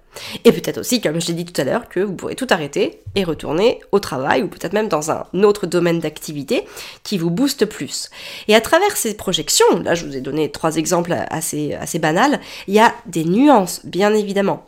Et 0.43 0.51
peut-être 0.51 0.79
aussi, 0.79 1.01
comme 1.01 1.19
je 1.19 1.27
l'ai 1.27 1.33
dit 1.33 1.45
tout 1.45 1.59
à 1.59 1.63
l'heure, 1.63 1.89
que 1.89 1.99
vous 1.99 2.13
pourrez 2.13 2.35
tout 2.35 2.47
arrêter 2.49 3.01
et 3.15 3.23
retourner 3.23 3.79
au 3.91 3.99
travail 3.99 4.43
ou 4.43 4.47
peut-être 4.47 4.73
même 4.73 4.87
dans 4.87 5.11
un 5.11 5.25
autre 5.43 5.67
domaine 5.67 5.99
d'activité 5.99 6.65
qui 7.03 7.17
vous 7.17 7.29
booste 7.29 7.65
plus. 7.65 8.09
Et 8.47 8.55
à 8.55 8.61
travers 8.61 8.95
ces 8.97 9.15
projections, 9.15 9.79
là 9.83 9.95
je 9.95 10.05
vous 10.05 10.15
ai 10.15 10.21
donné 10.21 10.51
trois 10.51 10.75
exemples 10.77 11.15
assez, 11.29 11.73
assez 11.73 11.99
banals, 11.99 12.39
il 12.67 12.73
y 12.73 12.79
a 12.79 12.93
des 13.05 13.25
nuances, 13.25 13.81
bien 13.85 14.13
évidemment. 14.13 14.65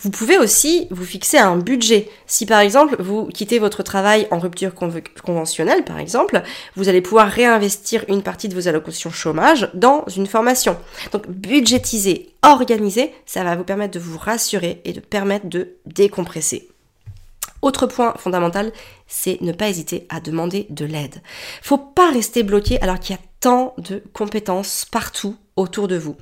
Vous 0.00 0.10
pouvez 0.10 0.38
aussi 0.38 0.86
vous 0.90 1.04
fixer 1.04 1.38
un 1.38 1.56
budget. 1.56 2.10
Si 2.26 2.46
par 2.46 2.60
exemple 2.60 2.96
vous 3.00 3.26
quittez 3.26 3.58
votre 3.58 3.82
travail 3.82 4.28
en 4.30 4.38
rupture 4.38 4.72
conventionnelle, 4.74 5.84
par 5.84 5.98
exemple, 5.98 6.42
vous 6.76 6.88
allez 6.88 7.00
pouvoir 7.00 7.28
réinvestir 7.28 8.04
une 8.08 8.22
partie 8.22 8.48
de 8.48 8.54
vos 8.54 8.68
allocations 8.68 9.10
chômage 9.10 9.70
dans 9.74 10.04
une 10.14 10.26
formation. 10.26 10.76
Donc 11.12 11.28
budgétiser, 11.28 12.34
organiser, 12.42 13.12
ça 13.26 13.44
va 13.44 13.56
vous 13.56 13.64
permettre 13.64 13.94
de 13.94 14.04
vous 14.04 14.18
rassurer 14.18 14.80
et 14.84 14.92
de 14.92 15.00
permettre 15.00 15.48
de 15.48 15.76
décompresser. 15.86 16.68
Autre 17.62 17.86
point 17.86 18.12
fondamental, 18.18 18.72
c'est 19.06 19.40
ne 19.40 19.52
pas 19.52 19.70
hésiter 19.70 20.06
à 20.10 20.20
demander 20.20 20.66
de 20.68 20.84
l'aide. 20.84 21.22
Faut 21.62 21.78
pas 21.78 22.10
rester 22.10 22.42
bloqué 22.42 22.78
alors 22.82 23.00
qu'il 23.00 23.16
y 23.16 23.18
a 23.18 23.22
tant 23.40 23.74
de 23.78 24.02
compétences 24.12 24.86
partout 24.90 25.36
autour 25.56 25.86
de 25.86 25.96
vous. 25.96 26.16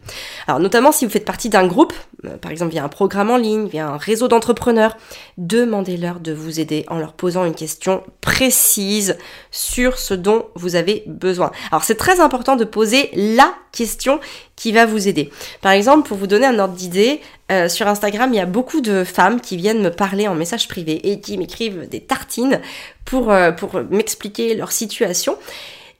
Alors 0.46 0.60
notamment 0.60 0.92
si 0.92 1.04
vous 1.06 1.10
faites 1.10 1.24
partie 1.24 1.48
d'un 1.48 1.66
groupe, 1.66 1.94
euh, 2.24 2.36
par 2.36 2.50
exemple 2.50 2.72
via 2.72 2.84
un 2.84 2.88
programme 2.88 3.30
en 3.30 3.36
ligne, 3.36 3.66
via 3.66 3.88
un 3.88 3.96
réseau 3.96 4.28
d'entrepreneurs, 4.28 4.96
demandez-leur 5.38 6.20
de 6.20 6.32
vous 6.32 6.60
aider 6.60 6.84
en 6.88 6.98
leur 6.98 7.14
posant 7.14 7.44
une 7.44 7.54
question 7.54 8.02
précise 8.20 9.16
sur 9.50 9.98
ce 9.98 10.14
dont 10.14 10.46
vous 10.54 10.76
avez 10.76 11.04
besoin. 11.06 11.50
Alors 11.70 11.84
c'est 11.84 11.94
très 11.94 12.20
important 12.20 12.56
de 12.56 12.64
poser 12.64 13.10
la 13.14 13.54
question 13.72 14.20
qui 14.54 14.70
va 14.72 14.84
vous 14.84 15.08
aider. 15.08 15.30
Par 15.62 15.72
exemple, 15.72 16.06
pour 16.06 16.18
vous 16.18 16.26
donner 16.26 16.46
un 16.46 16.58
ordre 16.58 16.74
d'idée, 16.74 17.20
euh, 17.50 17.68
sur 17.68 17.88
Instagram, 17.88 18.32
il 18.32 18.36
y 18.36 18.40
a 18.40 18.46
beaucoup 18.46 18.80
de 18.80 19.02
femmes 19.02 19.40
qui 19.40 19.56
viennent 19.56 19.82
me 19.82 19.90
parler 19.90 20.28
en 20.28 20.34
message 20.34 20.68
privé 20.68 21.10
et 21.10 21.20
qui 21.20 21.36
m'écrivent 21.38 21.88
des 21.88 22.00
tartines 22.00 22.60
pour, 23.04 23.30
euh, 23.30 23.50
pour 23.50 23.80
m'expliquer 23.90 24.54
leur 24.54 24.72
situation. 24.72 25.36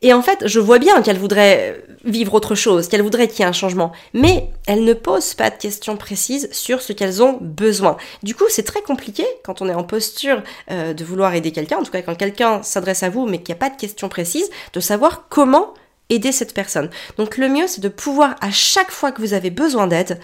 Et 0.02 0.12
en 0.12 0.23
fait, 0.23 0.47
je 0.47 0.61
vois 0.61 0.78
bien 0.78 1.00
qu'elle 1.02 1.18
voudrait 1.18 1.82
vivre 2.04 2.35
autre 2.35 2.54
chose, 2.54 2.88
qu'elle 2.88 3.02
voudrait 3.02 3.28
qu'il 3.28 3.40
y 3.40 3.42
ait 3.42 3.49
un 3.49 3.52
changement. 3.52 3.92
Mais 4.12 4.49
elles 4.66 4.85
ne 4.85 4.94
posent 4.94 5.35
pas 5.35 5.50
de 5.50 5.56
questions 5.56 5.97
précises 5.97 6.49
sur 6.52 6.82
ce 6.82 6.92
qu'elles 6.92 7.23
ont 7.23 7.38
besoin. 7.40 7.97
Du 8.23 8.35
coup, 8.35 8.44
c'est 8.49 8.64
très 8.64 8.82
compliqué 8.82 9.25
quand 9.44 9.62
on 9.62 9.68
est 9.68 9.75
en 9.75 9.85
posture 9.85 10.42
euh, 10.71 10.92
de 10.92 11.04
vouloir 11.04 11.35
aider 11.35 11.52
quelqu'un, 11.52 11.78
en 11.78 11.82
tout 11.82 11.92
cas 11.92 12.02
quand 12.02 12.16
quelqu'un 12.16 12.62
s'adresse 12.62 13.02
à 13.02 13.11
vous 13.11 13.26
mais 13.26 13.38
qu'il 13.38 13.54
n'y 13.54 13.59
a 13.59 13.61
pas 13.61 13.71
de 13.71 13.80
questions 13.80 14.09
précises, 14.09 14.50
de 14.73 14.80
savoir 14.80 15.26
comment 15.28 15.75
aider 16.12 16.33
cette 16.33 16.54
personne. 16.54 16.90
Donc 17.16 17.37
le 17.37 17.49
mieux, 17.49 17.66
c'est 17.66 17.81
de 17.81 17.88
pouvoir, 17.88 18.37
à 18.40 18.50
chaque 18.50 18.90
fois 18.90 19.12
que 19.12 19.21
vous 19.21 19.35
avez 19.35 19.50
besoin 19.50 19.87
d'aide, 19.87 20.21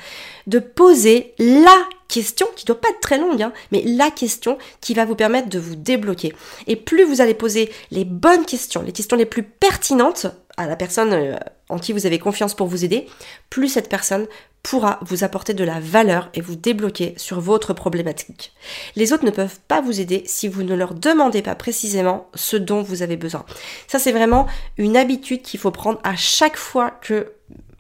de 0.47 0.59
poser 0.59 1.35
la 1.39 1.77
question, 2.09 2.47
qui 2.57 2.65
doit 2.65 2.81
pas 2.81 2.89
être 2.89 3.01
très 3.01 3.19
longue, 3.19 3.43
hein, 3.43 3.53
mais 3.71 3.83
la 3.85 4.11
question 4.11 4.59
qui 4.81 4.95
va 4.95 5.05
vous 5.05 5.15
permettre 5.15 5.49
de 5.49 5.59
vous 5.59 5.77
débloquer. 5.77 6.35
Et 6.67 6.77
plus 6.77 7.05
vous 7.05 7.21
allez 7.21 7.35
poser 7.35 7.71
les 7.91 8.05
bonnes 8.05 8.45
questions, 8.45 8.83
les 8.83 8.93
questions 8.93 9.17
les 9.17 9.27
plus 9.27 9.43
pertinentes 9.43 10.27
à 10.57 10.67
la 10.67 10.77
personne 10.77 11.13
euh, 11.13 11.37
en 11.69 11.79
qui 11.79 11.93
vous 11.93 12.07
avez 12.07 12.19
confiance 12.19 12.55
pour 12.55 12.67
vous 12.67 12.85
aider, 12.85 13.07
plus 13.51 13.69
cette 13.69 13.89
personne 13.89 14.27
pourra 14.69 14.99
vous 15.01 15.25
apporter 15.25 15.55
de 15.55 15.65
la 15.65 15.81
valeur 15.81 16.29
et 16.35 16.43
vous 16.43 16.55
débloquer 16.55 17.15
sur 17.17 17.41
votre 17.41 17.73
problématique. 17.73 18.53
Les 18.97 19.15
autres 19.15 19.25
ne 19.25 19.31
peuvent 19.31 19.59
pas 19.67 19.81
vous 19.81 19.99
aider 19.99 20.25
si 20.27 20.47
vous 20.47 20.63
ne 20.63 20.75
leur 20.75 20.93
demandez 20.93 21.41
pas 21.41 21.55
précisément 21.55 22.29
ce 22.35 22.59
dont 22.59 22.83
vous 22.83 23.03
avez 23.03 23.17
besoin. 23.17 23.47
Ça, 23.87 23.99
c'est 23.99 24.13
vraiment 24.13 24.47
une 24.77 24.99
habitude 24.99 25.41
qu'il 25.41 25.59
faut 25.59 25.71
prendre 25.71 25.99
à 26.05 26.17
chaque 26.17 26.59
fois 26.59 26.91
que 26.91 27.33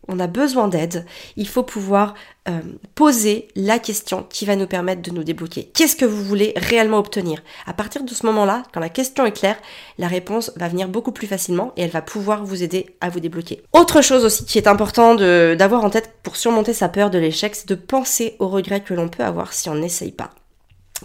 on 0.09 0.19
a 0.19 0.27
besoin 0.27 0.69
d'aide, 0.69 1.05
il 1.37 1.47
faut 1.47 1.63
pouvoir 1.63 2.15
euh, 2.49 2.61
poser 2.95 3.49
la 3.55 3.79
question 3.79 4.27
qui 4.29 4.47
va 4.47 4.57
nous 4.57 4.67
permettre 4.67 5.03
de 5.03 5.11
nous 5.11 5.23
débloquer. 5.23 5.71
Qu'est-ce 5.75 5.97
que 5.97 6.05
vous 6.05 6.25
voulez 6.25 6.55
réellement 6.57 6.99
obtenir? 6.99 7.43
À 7.67 7.75
partir 7.75 8.03
de 8.03 8.15
ce 8.15 8.25
moment-là, 8.27 8.63
quand 8.73 8.81
la 8.81 8.89
question 8.89 9.27
est 9.27 9.33
claire, 9.33 9.59
la 9.99 10.09
réponse 10.09 10.51
va 10.57 10.69
venir 10.69 10.89
beaucoup 10.89 11.13
plus 11.13 11.27
facilement 11.27 11.73
et 11.77 11.83
elle 11.83 11.91
va 11.91 12.03
pouvoir 12.03 12.45
vous 12.45 12.63
aider 12.63 12.87
à 13.01 13.11
vous 13.11 13.21
débloquer. 13.21 13.63
Autre 13.73 14.01
chose 14.01 14.25
aussi 14.25 14.45
qui 14.45 14.59
est 14.59 14.67
important 14.67 15.15
d'avoir 15.15 15.85
en 15.85 15.91
tête 15.91 16.15
pour 16.23 16.37
surmonter 16.37 16.73
sa 16.73 16.89
peur 16.89 17.11
de 17.11 17.19
l'échec, 17.19 17.55
c'est 17.55 17.69
de 17.69 17.75
penser 17.75 18.37
aux 18.39 18.49
regrets 18.49 18.83
que 18.83 18.95
l'on 18.95 19.09
peut 19.09 19.25
avoir 19.25 19.53
si 19.53 19.69
on 19.69 19.75
n'essaye 19.75 20.13
pas. 20.13 20.31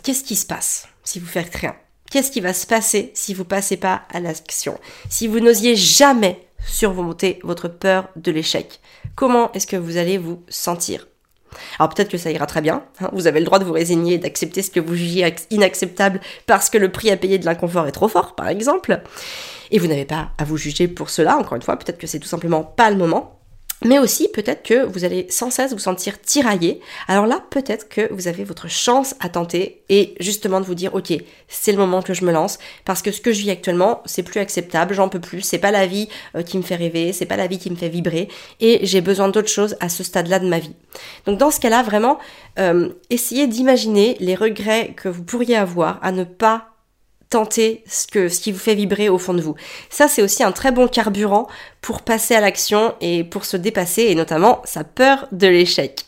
Qu'est-ce 0.02 0.24
qui 0.24 0.36
se 0.36 0.46
passe 0.46 0.88
si 1.04 1.20
vous 1.20 1.28
faites 1.28 1.54
rien? 1.54 1.76
Qu'est-ce 2.10 2.32
qui 2.32 2.42
va 2.42 2.54
se 2.54 2.68
passer 2.68 3.12
si 3.16 3.34
vous 3.34 3.44
passez 3.44 3.76
pas 3.76 4.04
à 4.14 4.20
l'action? 4.20 4.80
Si 5.10 5.28
vous 5.28 5.40
n'osiez 5.40 5.76
jamais 5.76 6.48
surmonter 6.66 7.40
votre 7.44 7.68
peur 7.68 8.10
de 8.16 8.32
l'échec, 8.32 8.80
comment 9.16 9.52
est-ce 9.54 9.68
que 9.68 9.76
vous 9.76 9.98
allez 9.98 10.18
vous 10.18 10.44
sentir? 10.50 11.08
Alors 11.80 11.94
peut-être 11.94 12.10
que 12.10 12.18
ça 12.18 12.32
ira 12.32 12.46
très 12.46 12.62
bien, 12.62 12.84
hein. 13.00 13.10
vous 13.14 13.28
avez 13.28 13.40
le 13.40 13.46
droit 13.46 13.60
de 13.60 13.64
vous 13.64 13.74
résigner 13.74 14.16
et 14.16 14.18
d'accepter 14.18 14.62
ce 14.62 14.72
que 14.72 14.80
vous 14.80 14.96
jugez 14.96 15.36
inacceptable 15.52 16.20
parce 16.46 16.70
que 16.70 16.78
le 16.78 16.92
prix 16.92 17.12
à 17.12 17.18
payer 17.18 17.38
de 17.38 17.46
l'inconfort 17.46 17.88
est 17.88 17.92
trop 17.92 18.08
fort, 18.08 18.36
par 18.36 18.48
exemple. 18.48 19.02
Et 19.72 19.80
vous 19.80 19.88
n'avez 19.88 20.06
pas 20.06 20.32
à 20.38 20.44
vous 20.44 20.58
juger 20.58 20.88
pour 20.88 21.10
cela, 21.10 21.38
encore 21.38 21.56
une 21.56 21.62
fois, 21.62 21.78
peut-être 21.78 21.98
que 21.98 22.08
c'est 22.08 22.20
tout 22.20 22.28
simplement 22.28 22.64
pas 22.64 22.90
le 22.90 22.98
moment. 22.98 23.40
Mais 23.86 24.00
aussi 24.00 24.30
peut-être 24.30 24.64
que 24.64 24.86
vous 24.86 25.04
allez 25.04 25.28
sans 25.30 25.50
cesse 25.50 25.74
vous 25.74 25.80
sentir 25.80 26.22
tiraillé. 26.22 26.80
Alors 27.08 27.28
là, 27.28 27.44
peut-être 27.50 27.90
que 27.90 28.12
vous 28.14 28.28
avez 28.28 28.44
votre 28.44 28.70
chance 28.70 29.16
à 29.20 29.30
tenter 29.30 29.82
et 29.90 30.16
justement 30.20 30.60
de 30.62 30.66
vous 30.66 30.76
dire 30.76 30.96
ok, 30.96 31.14
c'est 31.48 31.72
le 31.72 31.78
moment 31.78 32.02
que 32.02 32.14
je 32.14 32.26
me 32.26 32.32
lance 32.32 32.60
parce 32.86 33.02
que 33.02 33.12
ce 33.12 33.22
que 33.22 33.32
je 33.32 33.42
vis 33.42 33.52
actuellement, 33.52 34.02
c'est 34.06 34.24
plus 34.24 34.40
acceptable, 34.40 34.94
j'en 34.94 35.10
peux 35.10 35.20
plus, 35.20 35.42
c'est 35.42 35.58
pas 35.58 35.72
la 35.72 35.86
vie 35.86 36.08
euh, 36.36 36.44
qui 36.44 36.58
me 36.58 36.64
fait 36.64 36.76
rêver, 36.76 37.14
c'est 37.14 37.26
pas 37.26 37.38
la 37.38 37.48
vie 37.48 37.58
qui 37.58 37.70
me 37.70 37.76
fait 37.76 37.90
vibrer 37.90 38.28
et 38.60 38.86
j'ai 38.86 39.02
besoin 39.02 39.30
d'autre 39.30 39.50
chose 39.50 39.76
à 39.80 39.90
ce 39.90 40.04
stade-là 40.04 40.40
de 40.40 40.48
ma 40.48 40.60
vie. 40.60 40.76
Donc 41.26 41.38
dans 41.38 41.52
ce 41.52 41.60
cas-là, 41.60 41.84
vraiment, 41.84 42.20
euh, 42.60 42.90
essayez 43.10 43.48
d'imaginer 43.48 44.18
les 44.20 44.36
regrets 44.36 44.94
que 44.96 45.10
vous 45.10 45.24
pourriez 45.24 45.56
avoir 45.56 46.00
à 46.02 46.12
ne 46.12 46.24
pas 46.24 46.73
tenter 47.34 47.84
ce, 47.88 48.30
ce 48.30 48.40
qui 48.40 48.52
vous 48.52 48.60
fait 48.60 48.76
vibrer 48.76 49.10
au 49.10 49.18
fond 49.18 49.34
de 49.34 49.42
vous. 49.42 49.56
Ça, 49.90 50.08
c'est 50.08 50.22
aussi 50.22 50.44
un 50.44 50.52
très 50.52 50.72
bon 50.72 50.88
carburant 50.88 51.48
pour 51.82 52.04
passer 52.04 52.36
à 52.36 52.42
l'action 52.42 52.94
et 53.02 53.24
pour 53.24 53.46
se 53.46 53.58
dépasser, 53.58 54.04
et 54.04 54.16
notamment 54.16 54.62
sa 54.66 54.84
peur 54.84 55.28
de 55.32 55.48
l'échec. 55.48 56.06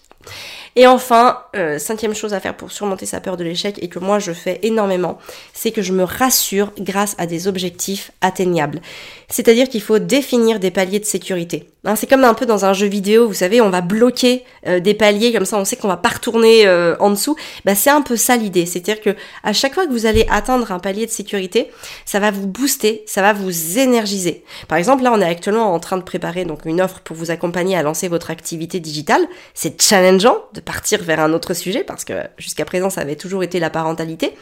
Et 0.77 0.88
enfin, 0.88 1.39
euh, 1.55 1.79
cinquième 1.79 2.13
chose 2.13 2.34
à 2.34 2.41
faire 2.41 2.58
pour 2.58 2.72
surmonter 2.72 3.05
sa 3.05 3.22
peur 3.22 3.38
de 3.38 3.46
l'échec 3.46 3.82
et 3.82 3.88
que 3.88 4.00
moi 4.00 4.20
je 4.20 4.34
fais 4.34 4.60
énormément, 4.62 5.17
c'est 5.53 5.72
que 5.72 5.82
je 5.82 5.94
me 5.94 6.03
rassure 6.03 6.74
grâce 6.77 7.15
à 7.17 7.27
des 7.27 7.48
objectifs 7.48 8.12
atteignables. 8.20 8.82
C'est-à-dire 9.29 9.70
qu'il 9.70 9.82
faut 9.82 10.00
définir 10.00 10.60
des 10.60 10.72
paliers 10.72 11.00
de 11.00 11.05
sécurité. 11.05 11.70
Hein, 11.86 11.96
c'est 11.96 12.08
comme 12.08 12.24
un 12.24 12.34
peu 12.34 12.48
dans 12.48 12.65
un 12.65 12.74
jeu 12.74 12.88
vidéo, 12.88 13.27
vous 13.27 13.36
savez, 13.36 13.62
on 13.62 13.70
va 13.70 13.82
bloquer 13.82 14.44
euh, 14.67 14.79
des 14.79 14.96
paliers 14.96 15.32
comme 15.32 15.46
ça, 15.46 15.58
on 15.58 15.65
sait 15.65 15.75
qu'on 15.75 15.88
va 15.88 15.98
pas 15.98 16.10
retourner 16.10 16.65
euh, 16.65 16.96
en 17.00 17.12
dessous. 17.12 17.36
Bah, 17.63 17.75
c'est 17.75 17.91
un 17.91 18.01
peu 18.01 18.17
ça 18.17 18.38
l'idée, 18.38 18.65
c'est-à-dire 18.65 19.01
que 19.01 19.15
à 19.44 19.53
chaque 19.53 19.75
fois 19.75 19.86
que 19.86 19.91
vous 19.91 20.08
allez 20.08 20.25
atteindre 20.29 20.72
un 20.72 20.79
palier 20.79 21.05
de 21.05 21.12
sécurité, 21.12 21.70
ça 22.05 22.20
va 22.20 22.32
vous 22.32 22.48
booster, 22.48 23.03
ça 23.05 23.22
va 23.22 23.34
vous 23.34 23.77
énergiser. 23.77 24.44
Par 24.67 24.79
exemple, 24.79 25.03
là, 25.03 25.12
on 25.13 25.22
est 25.22 25.25
actuellement 25.25 25.74
en 25.74 25.79
train 25.79 25.98
de 25.98 26.03
préparer 26.03 26.44
donc 26.44 26.65
une 26.65 26.82
offre 26.82 27.01
pour 27.01 27.15
vous 27.15 27.29
accompagner 27.29 27.77
à 27.77 27.84
lancer 27.84 28.08
votre 28.08 28.32
activité 28.32 28.79
digitale. 28.79 29.22
C'est 29.53 29.79
challengeant 29.79 30.38
de 30.53 30.62
partir 30.65 31.01
vers 31.03 31.19
un 31.19 31.34
autre 31.34 31.53
sujet 31.53 31.84
parce 31.84 32.03
que 32.03 32.13
jusqu'à 32.38 32.65
présent, 32.65 32.89
ça 32.89 33.01
avait 33.01 33.15
toujours 33.15 33.43
été 33.43 33.60
la 33.60 33.69
parentalité. 33.69 34.36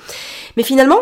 Mais 0.58 0.63
finalement, 0.63 1.00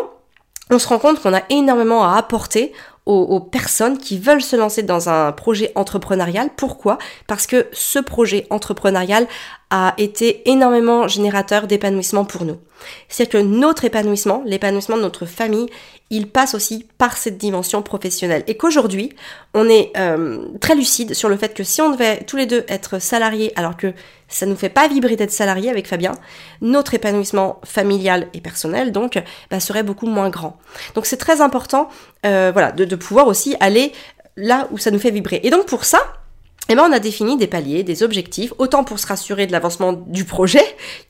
on 0.70 0.78
se 0.78 0.88
rend 0.88 0.98
compte 0.98 1.20
qu'on 1.20 1.34
a 1.34 1.42
énormément 1.50 2.04
à 2.04 2.16
apporter 2.16 2.72
aux, 3.04 3.40
personnes 3.40 3.98
qui 3.98 4.18
veulent 4.18 4.42
se 4.42 4.54
lancer 4.54 4.82
dans 4.84 5.08
un 5.08 5.32
projet 5.32 5.72
entrepreneurial. 5.74 6.50
Pourquoi? 6.56 6.98
Parce 7.26 7.48
que 7.48 7.66
ce 7.72 7.98
projet 7.98 8.46
entrepreneurial 8.50 9.26
a 9.70 9.94
été 9.98 10.48
énormément 10.48 11.08
générateur 11.08 11.66
d'épanouissement 11.66 12.24
pour 12.24 12.44
nous. 12.44 12.58
C'est 13.08 13.26
que 13.26 13.38
notre 13.38 13.84
épanouissement, 13.84 14.42
l'épanouissement 14.44 14.96
de 14.96 15.02
notre 15.02 15.26
famille, 15.26 15.68
il 16.10 16.28
passe 16.28 16.54
aussi 16.54 16.86
par 16.98 17.16
cette 17.16 17.38
dimension 17.38 17.82
professionnelle. 17.82 18.44
Et 18.46 18.56
qu'aujourd'hui, 18.56 19.14
on 19.54 19.68
est 19.68 19.92
euh, 19.96 20.46
très 20.60 20.74
lucide 20.74 21.14
sur 21.14 21.28
le 21.28 21.36
fait 21.36 21.54
que 21.54 21.64
si 21.64 21.80
on 21.80 21.90
devait 21.90 22.22
tous 22.24 22.36
les 22.36 22.46
deux 22.46 22.64
être 22.68 22.98
salariés, 22.98 23.52
alors 23.56 23.76
que 23.76 23.94
ça 24.28 24.46
nous 24.46 24.56
fait 24.56 24.68
pas 24.68 24.88
vibrer 24.88 25.16
d'être 25.16 25.30
salariés 25.30 25.70
avec 25.70 25.86
Fabien, 25.86 26.12
notre 26.60 26.94
épanouissement 26.94 27.60
familial 27.64 28.28
et 28.34 28.40
personnel, 28.40 28.92
donc, 28.92 29.22
bah, 29.50 29.60
serait 29.60 29.82
beaucoup 29.82 30.06
moins 30.06 30.30
grand. 30.30 30.58
Donc 30.94 31.06
c'est 31.06 31.16
très 31.16 31.40
important, 31.40 31.88
euh, 32.26 32.50
voilà, 32.52 32.72
de 32.72 32.96
pouvoir 32.96 33.26
aussi 33.26 33.56
aller 33.60 33.92
là 34.36 34.68
où 34.70 34.78
ça 34.78 34.90
nous 34.90 34.98
fait 34.98 35.10
vibrer. 35.10 35.40
Et 35.44 35.50
donc 35.50 35.66
pour 35.66 35.84
ça, 35.84 36.00
eh 36.72 36.76
ben, 36.76 36.84
on 36.88 36.92
a 36.92 36.98
défini 36.98 37.36
des 37.36 37.46
paliers, 37.46 37.82
des 37.82 38.02
objectifs, 38.02 38.52
autant 38.58 38.84
pour 38.84 38.98
se 38.98 39.06
rassurer 39.06 39.46
de 39.46 39.52
l'avancement 39.52 39.92
du 39.92 40.24
projet 40.24 40.64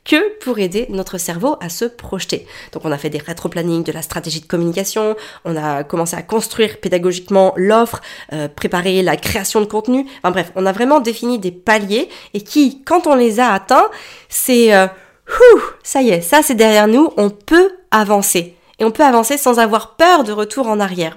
que 0.05 0.39
pour 0.39 0.59
aider 0.59 0.87
notre 0.89 1.19
cerveau 1.19 1.57
à 1.61 1.69
se 1.69 1.85
projeter. 1.85 2.47
Donc 2.73 2.85
on 2.85 2.93
a 2.93 2.99
fait 2.99 3.11
des 3.11 3.19
rétro-planning 3.19 3.85
de 3.85 3.93
la 3.93 4.03
stratégie 4.03 4.41
de 4.41 4.47
communication, 4.47 5.15
on 5.45 5.57
a 5.57 5.85
commencé 5.85 6.17
à 6.17 6.23
construire 6.23 6.79
pédagogiquement 6.81 7.53
l'offre, 7.57 8.01
euh, 8.33 8.49
préparer 8.49 9.03
la 9.03 9.17
création 9.17 9.61
de 9.61 9.67
contenu. 9.67 10.07
Enfin 10.19 10.33
bref, 10.33 10.53
on 10.57 10.67
a 10.67 10.73
vraiment 10.73 11.01
défini 11.01 11.39
des 11.39 11.53
paliers 11.53 12.09
et 12.35 12.41
qui, 12.41 12.83
quand 12.83 13.07
on 13.07 13.15
les 13.15 13.39
a 13.39 13.53
atteints, 13.53 13.89
c'est 14.29 14.75
euh, 14.75 14.87
ça 15.83 16.03
y 16.03 16.11
est, 16.11 16.21
ça 16.21 16.43
c'est 16.43 16.55
derrière 16.55 16.89
nous, 16.89 17.13
on 17.17 17.31
peut 17.31 17.71
avancer. 17.91 18.57
Et 18.83 18.85
on 18.85 18.91
peut 18.91 19.05
avancer 19.05 19.39
sans 19.39 19.61
avoir 19.61 19.95
peur 19.95 20.25
de 20.25 20.33
retour 20.33 20.67
en 20.67 20.81
arrière. 20.81 21.17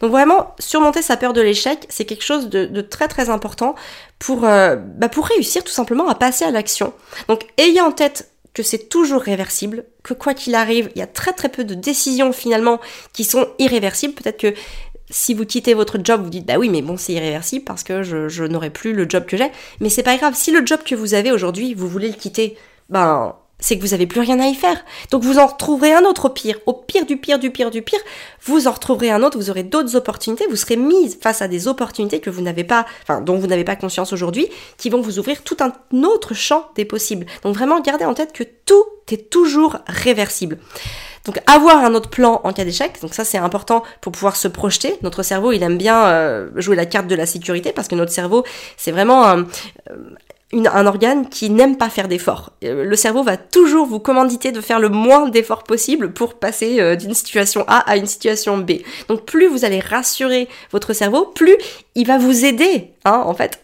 Donc 0.00 0.10
vraiment, 0.10 0.56
surmonter 0.58 1.02
sa 1.02 1.16
peur 1.16 1.32
de 1.32 1.40
l'échec, 1.40 1.86
c'est 1.88 2.04
quelque 2.04 2.24
chose 2.24 2.48
de, 2.48 2.80
très 2.80 3.06
très 3.06 3.30
important 3.30 3.76
pour, 4.18 4.44
euh, 4.44 4.74
bah 4.74 5.08
pour 5.08 5.26
réussir 5.26 5.62
tout 5.62 5.70
simplement 5.70 6.08
à 6.08 6.16
passer 6.16 6.44
à 6.44 6.50
l'action. 6.50 6.92
Donc 7.28 7.46
ayez 7.58 7.80
en 7.80 7.92
tête 7.92 8.32
que 8.54 8.64
c'est 8.64 8.88
toujours 8.88 9.22
réversible, 9.22 9.84
que 10.02 10.14
quoi 10.14 10.34
qu'il 10.34 10.56
arrive, 10.56 10.90
il 10.96 10.98
y 10.98 11.02
a 11.02 11.06
très 11.06 11.32
très 11.32 11.48
peu 11.48 11.62
de 11.62 11.74
décisions 11.74 12.32
finalement 12.32 12.80
qui 13.12 13.22
sont 13.22 13.46
irréversibles. 13.60 14.14
Peut-être 14.14 14.40
que 14.40 14.52
si 15.08 15.32
vous 15.32 15.46
quittez 15.46 15.74
votre 15.74 16.00
job, 16.02 16.24
vous 16.24 16.30
dites 16.30 16.44
bah 16.44 16.58
oui 16.58 16.68
mais 16.68 16.82
bon 16.82 16.96
c'est 16.96 17.12
irréversible 17.12 17.64
parce 17.64 17.84
que 17.84 18.02
je, 18.02 18.28
je 18.28 18.42
n'aurai 18.42 18.70
plus 18.70 18.92
le 18.92 19.08
job 19.08 19.26
que 19.26 19.36
j'ai. 19.36 19.52
Mais 19.78 19.90
c'est 19.90 20.02
pas 20.02 20.16
grave, 20.16 20.34
si 20.34 20.50
le 20.50 20.66
job 20.66 20.80
que 20.84 20.96
vous 20.96 21.14
avez 21.14 21.30
aujourd'hui, 21.30 21.72
vous 21.72 21.86
voulez 21.86 22.08
le 22.08 22.16
quitter, 22.16 22.58
ben 22.88 23.36
c'est 23.58 23.76
que 23.76 23.82
vous 23.82 23.90
n'avez 23.90 24.06
plus 24.06 24.20
rien 24.20 24.38
à 24.40 24.46
y 24.46 24.54
faire. 24.54 24.84
Donc 25.10 25.22
vous 25.22 25.38
en 25.38 25.46
retrouverez 25.46 25.92
un 25.92 26.04
autre 26.04 26.26
au 26.26 26.28
pire. 26.30 26.58
Au 26.66 26.72
pire 26.72 27.06
du 27.06 27.16
pire 27.16 27.38
du 27.38 27.50
pire 27.50 27.70
du 27.70 27.82
pire, 27.82 28.00
vous 28.42 28.68
en 28.68 28.72
retrouverez 28.72 29.10
un 29.10 29.22
autre, 29.22 29.38
vous 29.38 29.50
aurez 29.50 29.62
d'autres 29.62 29.96
opportunités, 29.96 30.46
vous 30.48 30.56
serez 30.56 30.76
mise 30.76 31.18
face 31.20 31.42
à 31.42 31.48
des 31.48 31.68
opportunités 31.68 32.20
que 32.20 32.30
vous 32.30 32.42
n'avez 32.42 32.64
pas, 32.64 32.86
enfin, 33.02 33.20
dont 33.20 33.36
vous 33.36 33.46
n'avez 33.46 33.64
pas 33.64 33.76
conscience 33.76 34.12
aujourd'hui, 34.12 34.48
qui 34.76 34.90
vont 34.90 35.00
vous 35.00 35.18
ouvrir 35.18 35.42
tout 35.42 35.56
un 35.60 35.72
autre 36.02 36.34
champ 36.34 36.68
des 36.74 36.84
possibles. 36.84 37.26
Donc 37.42 37.54
vraiment, 37.54 37.80
gardez 37.80 38.04
en 38.04 38.14
tête 38.14 38.32
que 38.32 38.44
tout 38.44 38.84
est 39.10 39.30
toujours 39.30 39.78
réversible. 39.86 40.58
Donc 41.24 41.40
avoir 41.48 41.78
un 41.78 41.94
autre 41.94 42.08
plan 42.08 42.40
en 42.44 42.52
cas 42.52 42.64
d'échec, 42.64 43.00
donc 43.02 43.12
ça 43.12 43.24
c'est 43.24 43.38
important 43.38 43.82
pour 44.00 44.12
pouvoir 44.12 44.36
se 44.36 44.46
projeter. 44.46 44.96
Notre 45.02 45.24
cerveau 45.24 45.50
il 45.50 45.62
aime 45.62 45.76
bien 45.76 46.06
euh, 46.06 46.48
jouer 46.54 46.76
la 46.76 46.86
carte 46.86 47.08
de 47.08 47.16
la 47.16 47.26
sécurité 47.26 47.72
parce 47.72 47.88
que 47.88 47.96
notre 47.96 48.12
cerveau 48.12 48.44
c'est 48.76 48.92
vraiment 48.92 49.26
un, 49.26 49.46
un 50.52 50.86
organe 50.86 51.28
qui 51.28 51.50
n'aime 51.50 51.76
pas 51.76 51.90
faire 51.90 52.06
d'efforts. 52.06 52.52
Euh, 52.64 52.84
le 52.84 52.96
cerveau 52.96 53.22
va 53.22 53.36
toujours 53.36 53.86
vous 53.86 53.98
commanditer 53.98 54.52
de 54.52 54.60
faire 54.60 54.78
le 54.78 54.88
moins 54.88 55.28
d'efforts 55.28 55.64
possible 55.64 56.12
pour 56.12 56.34
passer 56.34 56.80
euh, 56.80 56.94
d'une 56.94 57.14
situation 57.14 57.64
A 57.66 57.78
à 57.78 57.96
une 57.96 58.06
situation 58.06 58.56
B. 58.56 58.72
Donc 59.08 59.24
plus 59.24 59.48
vous 59.48 59.64
allez 59.64 59.80
rassurer 59.80 60.48
votre 60.70 60.92
cerveau, 60.92 61.26
plus 61.26 61.56
il 61.96 62.06
va 62.06 62.18
vous 62.18 62.44
aider, 62.44 62.92
hein, 63.04 63.22
en 63.24 63.34
fait, 63.34 63.60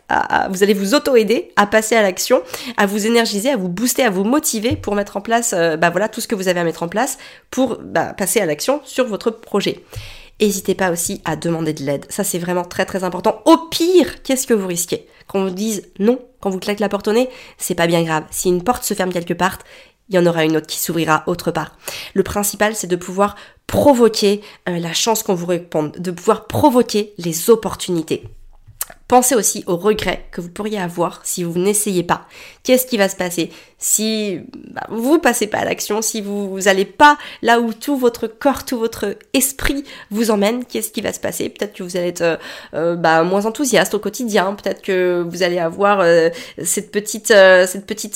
vous 0.51 0.63
allez 0.63 0.75
vous 0.75 0.95
auto-aider 0.95 1.53
à 1.57 1.67
passer 1.67 1.95
à 1.95 2.03
l'action, 2.03 2.43
à 2.77 2.87
vous 2.87 3.07
énergiser, 3.07 3.51
à 3.51 3.57
vous 3.57 3.69
booster, 3.69 4.03
à 4.03 4.11
vous 4.11 4.25
motiver 4.25 4.75
pour 4.75 4.95
mettre 4.95 5.17
en 5.17 5.21
place, 5.21 5.55
euh, 5.57 5.77
bah 5.77 5.91
voilà, 5.91 6.09
tout 6.09 6.21
ce 6.21 6.29
que 6.29 6.35
vous 6.35 6.49
avez 6.49 6.61
à 6.61 6.65
mettre 6.65 6.83
en 6.83 6.89
place 6.89 7.19
pour 7.51 7.79
bah, 7.83 8.15
passer 8.15 8.41
à 8.41 8.47
l'action 8.47 8.81
sur 8.85 9.07
votre 9.07 9.31
projet. 9.31 9.83
N'hésitez 10.41 10.75
pas 10.75 10.91
aussi 10.91 11.21
à 11.25 11.37
demander 11.37 11.73
de 11.73 11.85
l'aide. 11.85 12.07
Ça, 12.09 12.25
c'est 12.25 12.39
vraiment 12.39 12.65
très 12.65 12.85
très 12.85 13.05
important. 13.05 13.43
Au 13.45 13.57
pire, 13.71 14.23
qu'est-ce 14.23 14.47
que 14.47 14.55
vous 14.55 14.67
risquez? 14.67 15.07
Qu'on 15.29 15.45
vous 15.45 15.51
dise 15.51 15.89
non, 15.99 16.19
quand 16.41 16.51
vous 16.51 16.59
claquez 16.59 16.81
la 16.81 16.89
porte 16.89 17.09
au 17.09 17.13
nez, 17.13 17.29
c'est 17.59 17.75
pas 17.75 17.87
bien 17.87 18.03
grave. 18.03 18.25
Si 18.31 18.49
une 18.49 18.65
porte 18.65 18.85
se 18.85 18.95
ferme 18.95 19.13
quelque 19.13 19.35
part, 19.35 19.59
il 20.09 20.17
y 20.17 20.19
en 20.19 20.27
aura 20.27 20.45
une 20.45 20.57
autre 20.57 20.67
qui 20.67 20.79
s'ouvrira 20.81 21.23
autre 21.27 21.51
part. 21.51 21.77
Le 22.15 22.23
principal, 22.23 22.75
c'est 22.75 22.87
de 22.87 22.97
pouvoir 22.97 23.37
provoquer 23.67 24.43
euh, 24.69 24.79
la 24.79 24.93
chance 24.93 25.23
qu'on 25.23 25.35
vous 25.35 25.47
réponde, 25.47 25.93
de 25.99 26.11
pouvoir 26.11 26.47
provoquer 26.47 27.15
les 27.19 27.49
opportunités. 27.49 28.25
Pensez 29.13 29.35
aussi 29.35 29.63
aux 29.67 29.77
regrets 29.77 30.25
que 30.31 30.41
vous 30.41 30.49
pourriez 30.49 30.81
avoir 30.81 31.21
si 31.23 31.45
vous 31.45 31.59
n'essayez 31.59 32.03
pas. 32.03 32.27
Qu'est-ce 32.63 32.87
qui 32.87 32.97
va 32.97 33.11
se 33.11 33.17
passer 33.17 33.51
si 33.77 34.41
bah, 34.71 34.87
vous 34.89 35.19
passez 35.19 35.49
pas 35.49 35.59
à 35.59 35.67
l'action, 35.67 36.01
si 36.01 36.23
vous 36.23 36.61
n'allez 36.61 36.87
pas 36.87 37.19
là 37.43 37.61
où 37.61 37.75
tout 37.75 37.99
votre 37.99 38.27
corps, 38.27 38.65
tout 38.65 38.79
votre 38.79 39.19
esprit 39.35 39.85
vous 40.11 40.31
emmène 40.31 40.65
Qu'est-ce 40.65 40.91
qui 40.93 41.03
va 41.03 41.13
se 41.13 41.21
passer? 41.21 41.51
Peut-être 41.51 41.75
que 41.75 41.83
vous 41.83 41.99
allez 41.99 42.09
être 42.09 42.23
euh, 42.23 42.37
euh, 42.73 42.97
bah, 42.97 43.23
moins 43.23 43.45
enthousiaste 43.45 43.93
au 43.93 43.99
quotidien. 43.99 44.55
Peut-être 44.55 44.81
que 44.81 45.23
vous 45.29 45.43
allez 45.43 45.59
avoir 45.59 46.01
euh, 46.01 46.31
cette 46.65 46.91
petite 46.91 47.35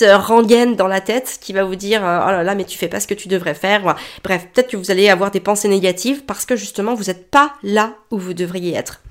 rengaine 0.03 0.77
dans 0.77 0.89
la 0.89 1.03
tête 1.03 1.37
qui 1.43 1.53
va 1.53 1.65
vous 1.65 1.77
dire 1.77 2.01
oh 2.01 2.31
là 2.31 2.43
là 2.43 2.55
mais 2.55 2.65
tu 2.65 2.79
fais 2.79 2.89
pas 2.89 3.01
ce 3.01 3.07
que 3.07 3.13
tu 3.13 3.29
devrais 3.29 3.53
faire. 3.53 3.97
Bref, 4.25 4.47
peut-être 4.55 4.71
que 4.71 4.79
vous 4.79 4.91
allez 4.91 5.11
avoir 5.11 5.31
des 5.31 5.41
pensées 5.41 5.69
négatives 5.69 6.25
parce 6.25 6.47
que 6.47 6.57
justement 6.57 6.95
vous 6.95 7.05
n'êtes 7.05 7.31
pas 7.31 7.53
là 7.63 7.93
où 8.11 8.17
vous 8.17 8.33
devriez 8.33 8.75
être. 8.75 9.03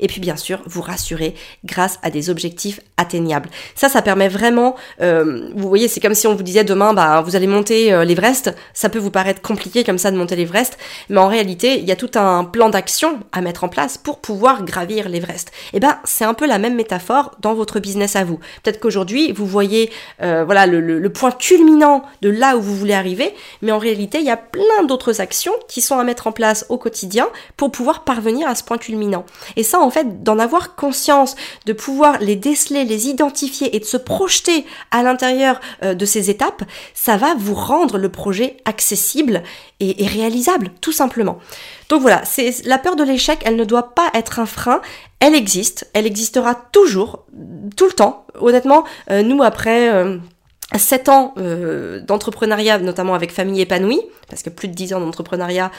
Et 0.00 0.06
puis 0.06 0.20
bien 0.20 0.36
sûr, 0.36 0.60
vous 0.66 0.82
rassurer 0.82 1.34
grâce 1.64 1.98
à 2.02 2.10
des 2.10 2.30
objectifs 2.30 2.80
atteignables. 2.96 3.50
Ça, 3.74 3.88
ça 3.88 4.02
permet 4.02 4.28
vraiment, 4.28 4.76
euh, 5.00 5.50
vous 5.54 5.68
voyez, 5.68 5.88
c'est 5.88 6.00
comme 6.00 6.14
si 6.14 6.26
on 6.26 6.34
vous 6.34 6.42
disait 6.42 6.64
demain, 6.64 6.94
bah, 6.94 7.22
vous 7.24 7.36
allez 7.36 7.46
monter 7.46 7.92
euh, 7.92 8.04
l'Everest. 8.04 8.54
Ça 8.74 8.88
peut 8.88 8.98
vous 8.98 9.10
paraître 9.10 9.42
compliqué 9.42 9.84
comme 9.84 9.98
ça 9.98 10.10
de 10.10 10.16
monter 10.16 10.36
l'Everest, 10.36 10.78
mais 11.08 11.18
en 11.18 11.28
réalité, 11.28 11.78
il 11.78 11.84
y 11.84 11.92
a 11.92 11.96
tout 11.96 12.10
un 12.14 12.44
plan 12.44 12.68
d'action 12.68 13.20
à 13.32 13.40
mettre 13.40 13.64
en 13.64 13.68
place 13.68 13.98
pour 13.98 14.20
pouvoir 14.20 14.64
gravir 14.64 15.08
l'Everest. 15.08 15.48
Et 15.72 15.76
eh 15.76 15.80
ben, 15.80 15.98
c'est 16.04 16.24
un 16.24 16.34
peu 16.34 16.46
la 16.46 16.58
même 16.58 16.74
métaphore 16.74 17.32
dans 17.40 17.54
votre 17.54 17.80
business 17.80 18.16
à 18.16 18.24
vous. 18.24 18.38
Peut-être 18.62 18.80
qu'aujourd'hui, 18.80 19.32
vous 19.32 19.46
voyez, 19.46 19.90
euh, 20.22 20.44
voilà, 20.44 20.66
le, 20.66 21.12
point 21.12 21.30
culminant 21.30 22.02
de 22.22 22.30
là 22.30 22.56
où 22.56 22.62
vous 22.62 22.74
voulez 22.74 22.94
arriver, 22.94 23.34
mais 23.60 23.70
en 23.70 23.78
réalité, 23.78 24.18
il 24.18 24.24
y 24.24 24.30
a 24.30 24.36
plein 24.36 24.84
d'autres 24.86 25.20
actions 25.20 25.52
qui 25.68 25.80
sont 25.80 25.98
à 25.98 26.04
mettre 26.04 26.26
en 26.26 26.32
place 26.32 26.64
au 26.68 26.78
quotidien 26.78 27.28
pour 27.56 27.70
pouvoir 27.70 28.04
parvenir 28.04 28.48
à 28.48 28.54
ce 28.54 28.64
point 28.64 28.78
culminant. 28.78 29.24
Ça, 29.62 29.80
en 29.80 29.90
fait, 29.90 30.22
d'en 30.22 30.38
avoir 30.38 30.74
conscience, 30.74 31.36
de 31.66 31.72
pouvoir 31.72 32.18
les 32.20 32.36
déceler, 32.36 32.84
les 32.84 33.08
identifier 33.08 33.74
et 33.74 33.80
de 33.80 33.84
se 33.84 33.96
projeter 33.96 34.64
à 34.90 35.02
l'intérieur 35.02 35.60
euh, 35.82 35.94
de 35.94 36.04
ces 36.04 36.30
étapes, 36.30 36.62
ça 36.94 37.16
va 37.16 37.34
vous 37.36 37.54
rendre 37.54 37.98
le 37.98 38.08
projet 38.08 38.56
accessible 38.64 39.42
et, 39.80 40.04
et 40.04 40.06
réalisable, 40.06 40.70
tout 40.80 40.92
simplement. 40.92 41.38
Donc 41.88 42.00
voilà, 42.00 42.24
c'est 42.24 42.64
la 42.64 42.78
peur 42.78 42.96
de 42.96 43.04
l'échec, 43.04 43.40
elle 43.44 43.56
ne 43.56 43.64
doit 43.64 43.94
pas 43.94 44.08
être 44.14 44.38
un 44.38 44.46
frein, 44.46 44.80
elle 45.20 45.34
existe, 45.34 45.88
elle 45.92 46.06
existera 46.06 46.54
toujours, 46.54 47.26
tout 47.76 47.86
le 47.86 47.92
temps. 47.92 48.26
Honnêtement, 48.40 48.84
euh, 49.10 49.22
nous 49.22 49.42
après 49.42 49.92
euh, 49.92 50.18
7 50.74 51.08
ans 51.10 51.34
euh, 51.36 52.00
d'entrepreneuriat, 52.00 52.78
notamment 52.78 53.14
avec 53.14 53.30
famille 53.30 53.60
épanouie, 53.60 54.00
parce 54.28 54.42
que 54.42 54.50
plus 54.50 54.68
de 54.68 54.74
10 54.74 54.94
ans 54.94 55.00
d'entrepreneuriat, 55.00 55.70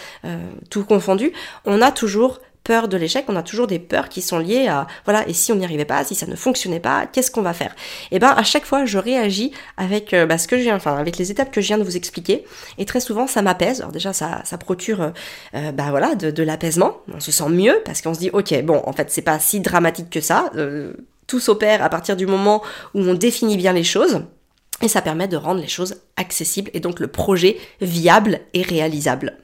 tout 0.69 0.85
confondu, 0.85 1.33
on 1.65 1.81
a 1.81 1.91
toujours 1.91 2.39
peur 2.63 2.87
de 2.87 2.97
l'échec, 2.97 3.25
on 3.27 3.35
a 3.35 3.43
toujours 3.43 3.67
des 3.67 3.79
peurs 3.79 4.09
qui 4.09 4.21
sont 4.21 4.39
liées 4.39 4.67
à 4.67 4.87
voilà 5.05 5.27
et 5.27 5.33
si 5.33 5.51
on 5.51 5.55
n'y 5.55 5.65
arrivait 5.65 5.85
pas, 5.85 6.03
si 6.03 6.15
ça 6.15 6.25
ne 6.25 6.35
fonctionnait 6.35 6.79
pas, 6.79 7.05
qu'est-ce 7.05 7.31
qu'on 7.31 7.41
va 7.41 7.53
faire? 7.53 7.75
Et 8.11 8.15
eh 8.15 8.19
ben 8.19 8.29
à 8.29 8.43
chaque 8.43 8.65
fois 8.65 8.85
je 8.85 8.97
réagis 8.97 9.51
avec 9.77 10.13
euh, 10.13 10.25
bah, 10.25 10.37
ce 10.37 10.47
que 10.47 10.57
je 10.57 10.69
enfin 10.69 10.95
avec 10.95 11.17
les 11.17 11.31
étapes 11.31 11.51
que 11.51 11.61
je 11.61 11.67
viens 11.67 11.77
de 11.77 11.83
vous 11.83 11.97
expliquer 11.97 12.45
et 12.77 12.85
très 12.85 12.99
souvent 12.99 13.27
ça 13.27 13.41
m'apaise. 13.41 13.81
Alors 13.81 13.91
déjà 13.91 14.13
ça, 14.13 14.41
ça 14.45 14.57
procure 14.57 15.11
euh, 15.55 15.71
bah 15.71 15.87
voilà 15.89 16.15
de, 16.15 16.31
de 16.31 16.43
l'apaisement, 16.43 16.97
on 17.13 17.19
se 17.19 17.31
sent 17.31 17.49
mieux 17.49 17.81
parce 17.85 18.01
qu'on 18.01 18.13
se 18.13 18.19
dit 18.19 18.29
ok 18.31 18.63
bon 18.63 18.81
en 18.85 18.93
fait 18.93 19.11
c'est 19.11 19.21
pas 19.21 19.39
si 19.39 19.59
dramatique 19.59 20.09
que 20.09 20.21
ça, 20.21 20.51
tout 21.27 21.39
s'opère 21.39 21.83
à 21.83 21.89
partir 21.89 22.15
du 22.15 22.27
moment 22.27 22.61
où 22.93 23.01
on 23.01 23.13
définit 23.13 23.57
bien 23.57 23.73
les 23.73 23.83
choses. 23.83 24.21
Et 24.81 24.87
ça 24.87 25.01
permet 25.01 25.27
de 25.27 25.37
rendre 25.37 25.61
les 25.61 25.67
choses 25.67 25.95
accessibles 26.17 26.71
et 26.73 26.79
donc 26.79 26.99
le 26.99 27.07
projet 27.07 27.57
viable 27.79 28.41
et 28.53 28.63
réalisable. 28.63 29.37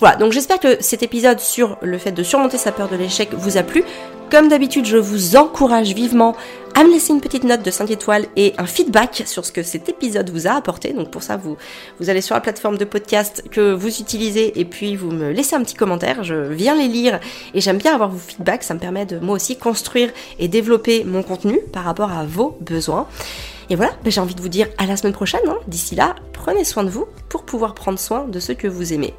Voilà, 0.00 0.16
donc 0.16 0.32
j'espère 0.32 0.58
que 0.58 0.82
cet 0.82 1.02
épisode 1.02 1.38
sur 1.38 1.76
le 1.82 1.98
fait 1.98 2.12
de 2.12 2.22
surmonter 2.22 2.58
sa 2.58 2.72
peur 2.72 2.88
de 2.88 2.96
l'échec 2.96 3.28
vous 3.32 3.56
a 3.56 3.62
plu. 3.62 3.84
Comme 4.30 4.48
d'habitude, 4.48 4.86
je 4.86 4.96
vous 4.96 5.36
encourage 5.36 5.92
vivement 5.92 6.36
à 6.76 6.84
me 6.84 6.92
laisser 6.92 7.12
une 7.12 7.20
petite 7.20 7.42
note 7.42 7.64
de 7.64 7.70
5 7.70 7.90
étoiles 7.90 8.26
et 8.36 8.54
un 8.58 8.66
feedback 8.66 9.24
sur 9.26 9.44
ce 9.44 9.50
que 9.50 9.64
cet 9.64 9.88
épisode 9.88 10.30
vous 10.30 10.46
a 10.46 10.52
apporté. 10.52 10.92
Donc 10.92 11.10
pour 11.10 11.24
ça, 11.24 11.36
vous, 11.36 11.56
vous 11.98 12.10
allez 12.10 12.20
sur 12.20 12.36
la 12.36 12.40
plateforme 12.40 12.78
de 12.78 12.84
podcast 12.84 13.44
que 13.50 13.72
vous 13.72 14.00
utilisez 14.00 14.58
et 14.60 14.64
puis 14.64 14.94
vous 14.94 15.10
me 15.10 15.32
laissez 15.32 15.56
un 15.56 15.62
petit 15.62 15.74
commentaire. 15.74 16.22
Je 16.22 16.34
viens 16.34 16.76
les 16.76 16.86
lire 16.86 17.18
et 17.54 17.60
j'aime 17.60 17.78
bien 17.78 17.92
avoir 17.92 18.08
vos 18.08 18.18
feedbacks. 18.18 18.62
Ça 18.62 18.74
me 18.74 18.78
permet 18.78 19.04
de 19.04 19.18
moi 19.18 19.34
aussi 19.34 19.56
construire 19.56 20.10
et 20.38 20.46
développer 20.46 21.02
mon 21.02 21.24
contenu 21.24 21.58
par 21.72 21.82
rapport 21.82 22.12
à 22.12 22.24
vos 22.24 22.56
besoins. 22.60 23.08
Et 23.70 23.76
voilà, 23.76 23.92
ben, 24.02 24.10
j'ai 24.10 24.20
envie 24.20 24.34
de 24.34 24.42
vous 24.42 24.48
dire 24.48 24.66
à 24.78 24.86
la 24.86 24.96
semaine 24.96 25.12
prochaine. 25.12 25.40
Hein. 25.48 25.58
D'ici 25.68 25.94
là, 25.94 26.16
prenez 26.32 26.64
soin 26.64 26.82
de 26.82 26.90
vous 26.90 27.06
pour 27.28 27.44
pouvoir 27.44 27.74
prendre 27.74 28.00
soin 28.00 28.26
de 28.26 28.40
ceux 28.40 28.54
que 28.54 28.66
vous 28.66 28.92
aimez. 28.92 29.14